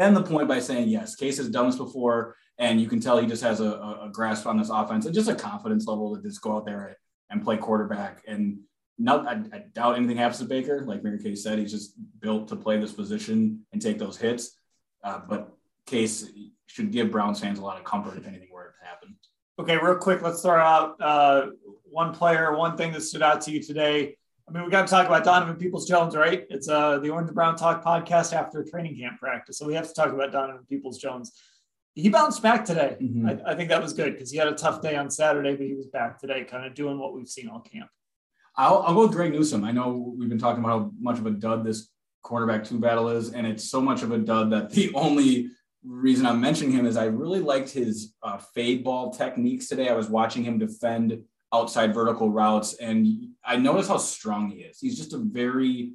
end 0.00 0.16
the 0.16 0.22
point 0.22 0.48
by 0.48 0.58
saying 0.58 0.88
yes, 0.88 1.14
Case 1.14 1.38
has 1.38 1.48
done 1.48 1.66
this 1.66 1.76
before, 1.76 2.36
and 2.58 2.80
you 2.80 2.88
can 2.88 3.00
tell 3.00 3.18
he 3.18 3.26
just 3.26 3.42
has 3.44 3.60
a, 3.60 3.70
a 4.02 4.10
grasp 4.12 4.46
on 4.46 4.58
this 4.58 4.68
offense 4.68 5.06
and 5.06 5.14
just 5.14 5.30
a 5.30 5.34
confidence 5.34 5.86
level 5.86 6.14
to 6.14 6.22
just 6.22 6.42
go 6.42 6.56
out 6.56 6.66
there 6.66 6.98
and 7.30 7.44
play 7.44 7.56
quarterback. 7.56 8.22
And 8.26 8.58
not, 8.98 9.26
I, 9.28 9.42
I 9.52 9.64
doubt 9.72 9.96
anything 9.96 10.16
happens 10.16 10.38
to 10.38 10.44
Baker. 10.44 10.82
Like 10.84 11.04
Mary 11.04 11.22
Kay 11.22 11.36
said, 11.36 11.58
he's 11.58 11.72
just 11.72 11.94
built 12.20 12.48
to 12.48 12.56
play 12.56 12.78
this 12.78 12.92
position 12.92 13.64
and 13.72 13.80
take 13.80 13.98
those 13.98 14.16
hits. 14.16 14.58
Uh, 15.04 15.20
but 15.28 15.52
Case 15.86 16.28
should 16.66 16.90
give 16.90 17.10
Browns 17.10 17.40
fans 17.40 17.58
a 17.58 17.62
lot 17.62 17.78
of 17.78 17.84
comfort 17.84 18.16
if 18.16 18.26
anything 18.26 18.48
were 18.50 18.74
to 18.80 18.88
happen. 18.88 19.16
Okay, 19.56 19.76
real 19.76 19.94
quick, 19.94 20.20
let's 20.20 20.42
throw 20.42 20.58
out 20.58 21.00
uh, 21.00 21.46
one 21.84 22.12
player, 22.12 22.56
one 22.56 22.76
thing 22.76 22.92
that 22.92 23.02
stood 23.02 23.22
out 23.22 23.40
to 23.42 23.52
you 23.52 23.62
today. 23.62 24.16
I 24.48 24.52
mean, 24.52 24.64
we 24.64 24.70
got 24.70 24.86
to 24.86 24.90
talk 24.90 25.06
about 25.06 25.22
Donovan 25.22 25.56
Peoples 25.56 25.86
Jones, 25.86 26.16
right? 26.16 26.44
It's 26.50 26.68
uh, 26.68 26.98
the 26.98 27.10
Orange 27.10 27.28
and 27.28 27.36
Brown 27.36 27.56
Talk 27.56 27.84
podcast 27.84 28.32
after 28.32 28.64
training 28.64 28.98
camp 28.98 29.20
practice. 29.20 29.56
So 29.58 29.66
we 29.66 29.74
have 29.74 29.86
to 29.86 29.94
talk 29.94 30.12
about 30.12 30.32
Donovan 30.32 30.66
Peoples 30.68 30.98
Jones. 30.98 31.32
He 31.94 32.08
bounced 32.08 32.42
back 32.42 32.64
today. 32.64 32.96
Mm-hmm. 33.00 33.28
I, 33.28 33.52
I, 33.52 33.54
think 33.54 33.68
that 33.68 33.80
was 33.80 33.92
good 33.92 34.14
because 34.14 34.28
he 34.28 34.36
had 34.36 34.48
a 34.48 34.54
tough 34.54 34.82
day 34.82 34.96
on 34.96 35.08
Saturday, 35.08 35.54
but 35.54 35.64
he 35.64 35.74
was 35.74 35.86
back 35.86 36.18
today, 36.18 36.42
kind 36.42 36.66
of 36.66 36.74
doing 36.74 36.98
what 36.98 37.14
we've 37.14 37.28
seen 37.28 37.48
all 37.48 37.60
camp. 37.60 37.88
I'll, 38.56 38.82
I'll 38.82 38.94
go 38.94 39.02
with 39.02 39.12
Greg 39.12 39.32
Newsome. 39.32 39.64
I 39.64 39.70
know 39.70 40.14
we've 40.18 40.28
been 40.28 40.38
talking 40.38 40.64
about 40.64 40.80
how 40.80 40.90
much 41.00 41.18
of 41.18 41.26
a 41.26 41.30
dud 41.30 41.64
this 41.64 41.90
quarterback 42.22 42.64
two 42.64 42.80
battle 42.80 43.08
is, 43.08 43.32
and 43.32 43.46
it's 43.46 43.70
so 43.70 43.80
much 43.80 44.02
of 44.02 44.10
a 44.10 44.18
dud 44.18 44.50
that 44.50 44.70
the 44.70 44.92
only 44.94 45.50
reason 45.86 46.26
I'm 46.26 46.40
mentioning 46.40 46.72
him 46.72 46.86
is 46.86 46.96
I 46.96 47.06
really 47.06 47.40
liked 47.40 47.70
his 47.70 48.14
uh, 48.22 48.38
fade 48.38 48.84
ball 48.84 49.12
techniques 49.12 49.68
today. 49.68 49.88
I 49.88 49.94
was 49.94 50.08
watching 50.08 50.42
him 50.42 50.58
defend 50.58 51.22
outside 51.52 51.94
vertical 51.94 52.30
routes. 52.30 52.74
And 52.74 53.06
I 53.44 53.56
noticed 53.56 53.88
how 53.88 53.98
strong 53.98 54.50
he 54.50 54.62
is. 54.62 54.78
He's 54.80 54.96
just 54.96 55.12
a 55.12 55.18
very 55.18 55.92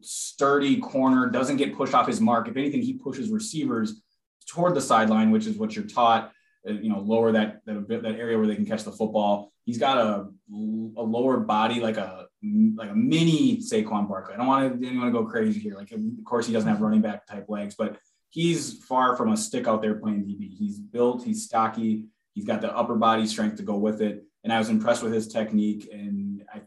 sturdy 0.00 0.78
corner, 0.78 1.28
doesn't 1.28 1.56
get 1.56 1.76
pushed 1.76 1.94
off 1.94 2.06
his 2.06 2.20
mark. 2.20 2.48
If 2.48 2.56
anything, 2.56 2.82
he 2.82 2.94
pushes 2.94 3.30
receivers 3.30 4.00
toward 4.46 4.74
the 4.74 4.80
sideline, 4.80 5.30
which 5.30 5.46
is 5.46 5.56
what 5.56 5.76
you're 5.76 5.84
taught. 5.84 6.32
Uh, 6.68 6.72
you 6.72 6.88
know, 6.88 6.98
lower 6.98 7.30
that 7.32 7.60
that 7.66 7.88
that 7.88 8.16
area 8.16 8.36
where 8.36 8.46
they 8.46 8.56
can 8.56 8.66
catch 8.66 8.82
the 8.82 8.90
football. 8.90 9.52
He's 9.64 9.78
got 9.78 9.98
a, 9.98 10.26
a 10.50 11.02
lower 11.02 11.38
body 11.38 11.80
like 11.80 11.98
a 11.98 12.26
like 12.74 12.90
a 12.90 12.94
mini 12.94 13.58
Saquon 13.58 14.08
Barkley. 14.08 14.34
I 14.34 14.36
don't 14.38 14.46
want 14.46 14.84
anyone 14.84 15.06
to 15.06 15.12
go 15.12 15.24
crazy 15.24 15.60
here. 15.60 15.74
Like, 15.74 15.92
of 15.92 16.00
course, 16.24 16.46
he 16.46 16.52
doesn't 16.52 16.68
have 16.68 16.80
running 16.80 17.00
back 17.00 17.26
type 17.26 17.46
legs, 17.48 17.74
but 17.76 17.98
he's 18.30 18.84
far 18.84 19.16
from 19.16 19.32
a 19.32 19.36
stick 19.36 19.66
out 19.66 19.82
there 19.82 19.94
playing 19.94 20.24
DB. 20.24 20.56
He's 20.56 20.78
built. 20.78 21.24
He's 21.24 21.44
stocky. 21.44 22.06
He's 22.34 22.44
got 22.44 22.60
the 22.60 22.74
upper 22.76 22.94
body 22.94 23.26
strength 23.26 23.56
to 23.56 23.62
go 23.62 23.76
with 23.76 24.00
it 24.00 24.24
and 24.44 24.52
I 24.52 24.58
was 24.58 24.68
impressed 24.68 25.02
with 25.02 25.12
his 25.12 25.28
technique, 25.28 25.88
and 25.92 26.42
I 26.52 26.62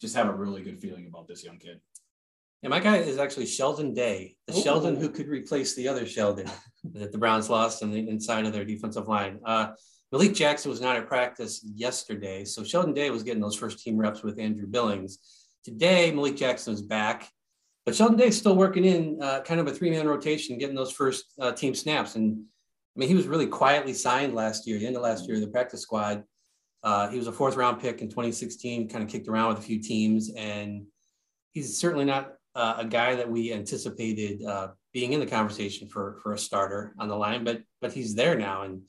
just 0.00 0.16
have 0.16 0.28
a 0.28 0.32
really 0.32 0.62
good 0.62 0.80
feeling 0.80 1.06
about 1.06 1.26
this 1.28 1.44
young 1.44 1.58
kid. 1.58 1.80
Yeah, 2.62 2.70
my 2.70 2.80
guy 2.80 2.96
is 2.96 3.18
actually 3.18 3.46
Sheldon 3.46 3.92
Day, 3.92 4.36
the 4.46 4.56
Ooh. 4.56 4.62
Sheldon 4.62 4.96
who 4.96 5.10
could 5.10 5.28
replace 5.28 5.74
the 5.74 5.88
other 5.88 6.06
Sheldon 6.06 6.50
that 6.94 7.12
the 7.12 7.18
Browns 7.18 7.50
lost 7.50 7.82
on 7.82 7.90
the 7.90 8.08
inside 8.08 8.46
of 8.46 8.52
their 8.52 8.64
defensive 8.64 9.08
line. 9.08 9.40
Uh, 9.44 9.68
Malik 10.12 10.34
Jackson 10.34 10.70
was 10.70 10.80
not 10.80 10.96
at 10.96 11.08
practice 11.08 11.62
yesterday, 11.62 12.44
so 12.44 12.64
Sheldon 12.64 12.94
Day 12.94 13.10
was 13.10 13.22
getting 13.22 13.42
those 13.42 13.56
first 13.56 13.80
team 13.80 13.96
reps 13.96 14.22
with 14.22 14.38
Andrew 14.38 14.66
Billings. 14.66 15.18
Today, 15.64 16.12
Malik 16.12 16.36
Jackson 16.36 16.72
is 16.72 16.80
back, 16.80 17.28
but 17.86 17.94
Sheldon 17.94 18.18
Day 18.18 18.26
is 18.26 18.36
still 18.36 18.56
working 18.56 18.84
in 18.84 19.22
uh, 19.22 19.42
kind 19.42 19.60
of 19.60 19.68
a 19.68 19.72
three 19.72 19.90
man 19.90 20.08
rotation, 20.08 20.58
getting 20.58 20.74
those 20.74 20.90
first 20.90 21.32
uh, 21.40 21.52
team 21.52 21.72
snaps. 21.72 22.16
And 22.16 22.36
I 22.36 22.98
mean, 22.98 23.08
he 23.08 23.14
was 23.14 23.28
really 23.28 23.46
quietly 23.46 23.94
signed 23.94 24.34
last 24.34 24.66
year, 24.66 24.78
the 24.78 24.86
end 24.86 24.96
of 24.96 25.02
last 25.02 25.28
year, 25.28 25.38
the 25.38 25.46
practice 25.46 25.82
squad. 25.82 26.24
Uh, 26.82 27.08
he 27.08 27.16
was 27.16 27.28
a 27.28 27.32
fourth 27.32 27.54
round 27.54 27.80
pick 27.80 28.02
in 28.02 28.08
2016, 28.08 28.88
kind 28.88 29.04
of 29.04 29.08
kicked 29.08 29.28
around 29.28 29.50
with 29.50 29.58
a 29.58 29.62
few 29.62 29.80
teams, 29.80 30.32
and 30.36 30.84
he's 31.52 31.78
certainly 31.78 32.04
not 32.04 32.32
uh, 32.56 32.74
a 32.78 32.84
guy 32.84 33.14
that 33.14 33.30
we 33.30 33.52
anticipated 33.52 34.44
uh, 34.44 34.68
being 34.92 35.12
in 35.12 35.20
the 35.20 35.26
conversation 35.26 35.88
for 35.88 36.18
for 36.22 36.32
a 36.32 36.38
starter 36.38 36.92
on 36.98 37.08
the 37.08 37.16
line, 37.16 37.44
but 37.44 37.62
but 37.80 37.92
he's 37.92 38.16
there 38.16 38.36
now, 38.36 38.62
and 38.62 38.82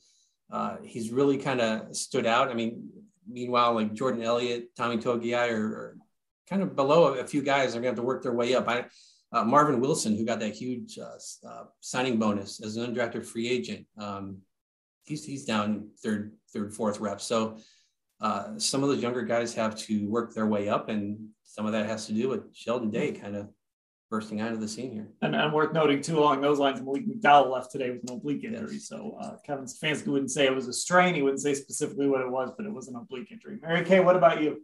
uh, 0.50 0.76
he's 0.82 1.12
really 1.12 1.38
kind 1.38 1.60
of 1.60 1.94
stood 1.94 2.26
out. 2.26 2.48
I 2.48 2.54
mean, 2.54 2.88
meanwhile, 3.30 3.74
like 3.74 3.94
Jordan 3.94 4.22
Elliott, 4.22 4.74
Tommy 4.76 4.96
Togiai 4.96 5.52
are 5.52 5.96
kind 6.48 6.62
of 6.62 6.74
below 6.74 7.14
a 7.14 7.26
few 7.26 7.42
guys. 7.42 7.72
They're 7.72 7.82
going 7.82 7.94
to 7.94 8.00
have 8.00 8.04
to 8.04 8.06
work 8.06 8.22
their 8.22 8.34
way 8.34 8.54
up. 8.54 8.68
I, 8.68 8.86
uh, 9.32 9.44
Marvin 9.44 9.80
Wilson, 9.80 10.16
who 10.16 10.24
got 10.24 10.40
that 10.40 10.54
huge 10.54 10.98
uh, 10.98 11.48
uh, 11.48 11.64
signing 11.80 12.18
bonus 12.18 12.62
as 12.62 12.76
an 12.76 12.94
undrafted 12.94 13.26
free 13.26 13.48
agent, 13.48 13.86
um, 13.98 14.38
he's 15.04 15.24
he's 15.24 15.44
down 15.44 15.88
third, 16.02 16.32
third, 16.52 16.72
fourth 16.72 17.00
rep. 17.00 17.20
So 17.20 17.58
uh, 18.20 18.58
some 18.58 18.82
of 18.82 18.88
those 18.88 19.02
younger 19.02 19.22
guys 19.22 19.54
have 19.54 19.76
to 19.80 20.08
work 20.08 20.34
their 20.34 20.46
way 20.46 20.68
up, 20.68 20.88
and 20.88 21.28
some 21.44 21.66
of 21.66 21.72
that 21.72 21.86
has 21.86 22.06
to 22.06 22.12
do 22.12 22.28
with 22.28 22.54
Sheldon 22.54 22.90
Day 22.90 23.12
kind 23.12 23.36
of 23.36 23.48
bursting 24.10 24.40
out 24.40 24.52
of 24.52 24.60
the 24.60 24.68
scene 24.68 24.92
here. 24.92 25.08
And, 25.20 25.36
and 25.36 25.52
worth 25.52 25.72
noting 25.72 26.00
too, 26.00 26.18
along 26.18 26.40
those 26.40 26.58
lines, 26.58 26.80
Malik 26.80 27.06
McDowell 27.06 27.50
left 27.50 27.70
today 27.70 27.90
with 27.90 28.08
an 28.08 28.16
oblique 28.16 28.44
injury. 28.44 28.72
Yes. 28.72 28.88
So 28.88 29.18
uh, 29.20 29.36
Kevin 29.44 29.66
Stefanski 29.66 30.06
wouldn't 30.06 30.30
say 30.30 30.46
it 30.46 30.54
was 30.54 30.66
a 30.66 30.72
strain. 30.72 31.14
He 31.14 31.22
wouldn't 31.22 31.42
say 31.42 31.52
specifically 31.52 32.06
what 32.06 32.22
it 32.22 32.30
was, 32.30 32.50
but 32.56 32.64
it 32.64 32.72
was 32.72 32.88
an 32.88 32.96
oblique 32.96 33.30
injury. 33.30 33.58
Mary 33.60 33.84
Kay, 33.84 34.00
what 34.00 34.16
about 34.16 34.40
you? 34.42 34.62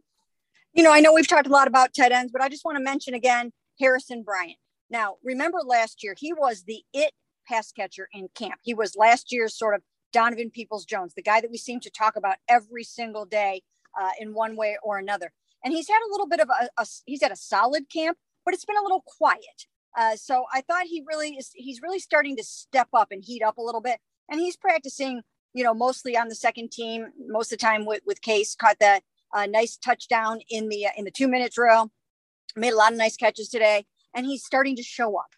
You 0.74 0.82
know, 0.82 0.92
I 0.92 0.98
know 0.98 1.12
we've 1.12 1.28
talked 1.28 1.46
a 1.46 1.50
lot 1.50 1.68
about 1.68 1.94
tight 1.94 2.10
ends, 2.10 2.32
but 2.32 2.42
I 2.42 2.48
just 2.48 2.64
want 2.64 2.76
to 2.76 2.82
mention 2.82 3.14
again 3.14 3.52
Harrison 3.78 4.24
Bryant. 4.24 4.58
Now, 4.90 5.16
remember 5.22 5.58
last 5.64 6.02
year, 6.02 6.16
he 6.18 6.32
was 6.32 6.64
the 6.64 6.82
it 6.92 7.12
pass 7.46 7.70
catcher 7.70 8.08
in 8.12 8.28
camp. 8.34 8.54
He 8.62 8.74
was 8.74 8.96
last 8.96 9.30
year's 9.30 9.56
sort 9.56 9.76
of 9.76 9.82
Donovan 10.12 10.50
Peoples 10.50 10.84
Jones, 10.84 11.14
the 11.14 11.22
guy 11.22 11.40
that 11.40 11.50
we 11.50 11.58
seem 11.58 11.78
to 11.78 11.90
talk 11.90 12.16
about 12.16 12.36
every 12.48 12.82
single 12.82 13.24
day 13.24 13.62
uh, 14.00 14.10
in 14.18 14.34
one 14.34 14.56
way 14.56 14.76
or 14.82 14.98
another. 14.98 15.32
And 15.64 15.72
he's 15.72 15.88
had 15.88 16.00
a 16.08 16.10
little 16.10 16.26
bit 16.26 16.40
of 16.40 16.48
a, 16.48 16.68
a 16.76 16.86
he's 17.06 17.22
had 17.22 17.30
a 17.30 17.36
solid 17.36 17.88
camp, 17.88 18.18
but 18.44 18.52
it's 18.52 18.64
been 18.64 18.76
a 18.76 18.82
little 18.82 19.04
quiet. 19.06 19.66
Uh, 19.96 20.16
so 20.16 20.44
I 20.52 20.60
thought 20.62 20.86
he 20.86 21.04
really 21.06 21.36
is 21.36 21.52
he's 21.54 21.82
really 21.82 22.00
starting 22.00 22.36
to 22.36 22.42
step 22.42 22.88
up 22.92 23.12
and 23.12 23.22
heat 23.24 23.44
up 23.44 23.58
a 23.58 23.62
little 23.62 23.80
bit. 23.80 24.00
And 24.28 24.40
he's 24.40 24.56
practicing, 24.56 25.22
you 25.52 25.62
know, 25.62 25.72
mostly 25.72 26.16
on 26.16 26.26
the 26.26 26.34
second 26.34 26.72
team, 26.72 27.12
most 27.28 27.52
of 27.52 27.60
the 27.60 27.64
time 27.64 27.86
with, 27.86 28.02
with 28.04 28.22
Case. 28.22 28.56
Caught 28.56 28.80
that 28.80 29.04
uh, 29.34 29.46
nice 29.46 29.76
touchdown 29.76 30.40
in 30.48 30.68
the 30.68 30.86
in 30.96 31.04
the 31.04 31.10
two 31.10 31.28
minute 31.28 31.52
drill. 31.52 31.90
Made 32.56 32.72
a 32.72 32.76
lot 32.76 32.92
of 32.92 32.98
nice 32.98 33.16
catches 33.16 33.48
today, 33.48 33.84
and 34.14 34.24
he's 34.24 34.44
starting 34.44 34.76
to 34.76 34.82
show 34.82 35.16
up. 35.16 35.30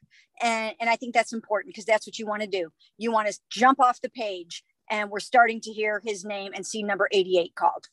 And 0.42 0.74
and 0.80 0.90
i 0.90 0.96
think 0.96 1.14
that's 1.14 1.32
important 1.32 1.72
because 1.72 1.86
that's 1.86 2.06
what 2.06 2.18
you 2.18 2.26
want 2.26 2.42
to 2.42 2.48
do. 2.48 2.70
You 2.98 3.10
want 3.10 3.28
to 3.28 3.38
jump 3.50 3.80
off 3.80 4.00
the 4.00 4.10
page 4.10 4.62
and 4.90 5.10
we're 5.10 5.20
starting 5.20 5.60
to 5.62 5.72
hear 5.72 6.00
his 6.04 6.24
name 6.24 6.52
and 6.54 6.64
see 6.64 6.82
number 6.82 7.08
88 7.10 7.54
called. 7.54 7.86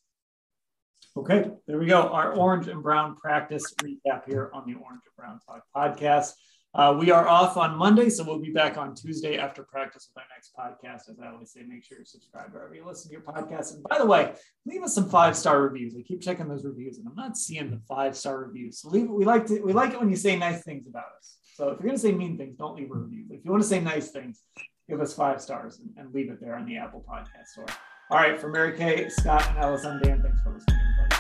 Okay 1.15 1.51
there 1.67 1.79
we 1.79 1.85
go. 1.85 2.01
Our 2.09 2.35
orange 2.35 2.67
and 2.67 2.83
brown 2.83 3.15
practice 3.15 3.73
recap 3.81 4.25
here 4.27 4.51
on 4.53 4.65
the 4.65 4.73
orange 4.73 5.01
and 5.05 5.15
brown 5.17 5.39
talk 5.47 5.63
podcast 5.75 6.33
uh, 6.75 6.95
we 6.99 7.11
are 7.11 7.27
off 7.27 7.55
on 7.55 7.77
Monday, 7.77 8.09
so 8.09 8.23
we'll 8.23 8.39
be 8.39 8.51
back 8.51 8.77
on 8.77 8.95
Tuesday 8.95 9.37
after 9.37 9.63
practice 9.63 10.09
with 10.09 10.23
our 10.23 10.29
next 10.33 10.53
podcast. 10.57 11.11
As 11.11 11.19
I 11.19 11.31
always 11.31 11.51
say, 11.51 11.61
make 11.61 11.83
sure 11.83 11.99
you 11.99 12.05
subscribe 12.05 12.51
wherever 12.51 12.73
you 12.73 12.85
listen 12.85 13.09
to 13.09 13.13
your 13.13 13.21
podcast. 13.21 13.75
And 13.75 13.83
by 13.83 13.99
the 13.99 14.05
way, 14.05 14.33
leave 14.65 14.81
us 14.81 14.95
some 14.95 15.07
five 15.07 15.37
star 15.37 15.61
reviews. 15.61 15.95
I 15.97 16.01
keep 16.01 16.21
checking 16.21 16.47
those 16.47 16.65
reviews, 16.65 16.97
and 16.97 17.07
I'm 17.07 17.15
not 17.15 17.37
seeing 17.37 17.69
the 17.69 17.79
five 17.87 18.17
star 18.17 18.39
reviews. 18.39 18.79
So 18.79 18.89
leave. 18.89 19.07
We 19.07 19.23
like 19.23 19.45
to 19.47 19.61
we 19.61 19.71
like 19.71 19.93
it 19.93 19.99
when 19.99 20.09
you 20.09 20.15
say 20.15 20.35
nice 20.35 20.63
things 20.63 20.87
about 20.87 21.05
us. 21.17 21.37
So 21.53 21.69
if 21.69 21.73
you're 21.73 21.87
going 21.87 21.95
to 21.95 21.99
say 21.99 22.11
mean 22.11 22.37
things, 22.37 22.57
don't 22.57 22.75
leave 22.75 22.89
a 22.89 22.95
review. 22.95 23.25
But 23.27 23.37
if 23.37 23.45
you 23.45 23.51
want 23.51 23.61
to 23.61 23.69
say 23.69 23.79
nice 23.79 24.09
things, 24.09 24.41
give 24.89 24.99
us 24.99 25.13
five 25.13 25.41
stars 25.41 25.79
and, 25.79 25.89
and 25.97 26.13
leave 26.13 26.31
it 26.31 26.41
there 26.41 26.55
on 26.55 26.65
the 26.65 26.77
Apple 26.77 27.05
Podcast 27.07 27.47
Store. 27.49 27.67
All 28.09 28.17
right, 28.17 28.39
for 28.39 28.47
Mary 28.47 28.75
Kay, 28.75 29.09
Scott, 29.09 29.47
and 29.49 29.59
Ellis, 29.59 29.85
I'm 29.85 29.99
Dan. 30.01 30.21
Thanks 30.23 30.41
for 30.41 30.53
listening. 30.53 31.12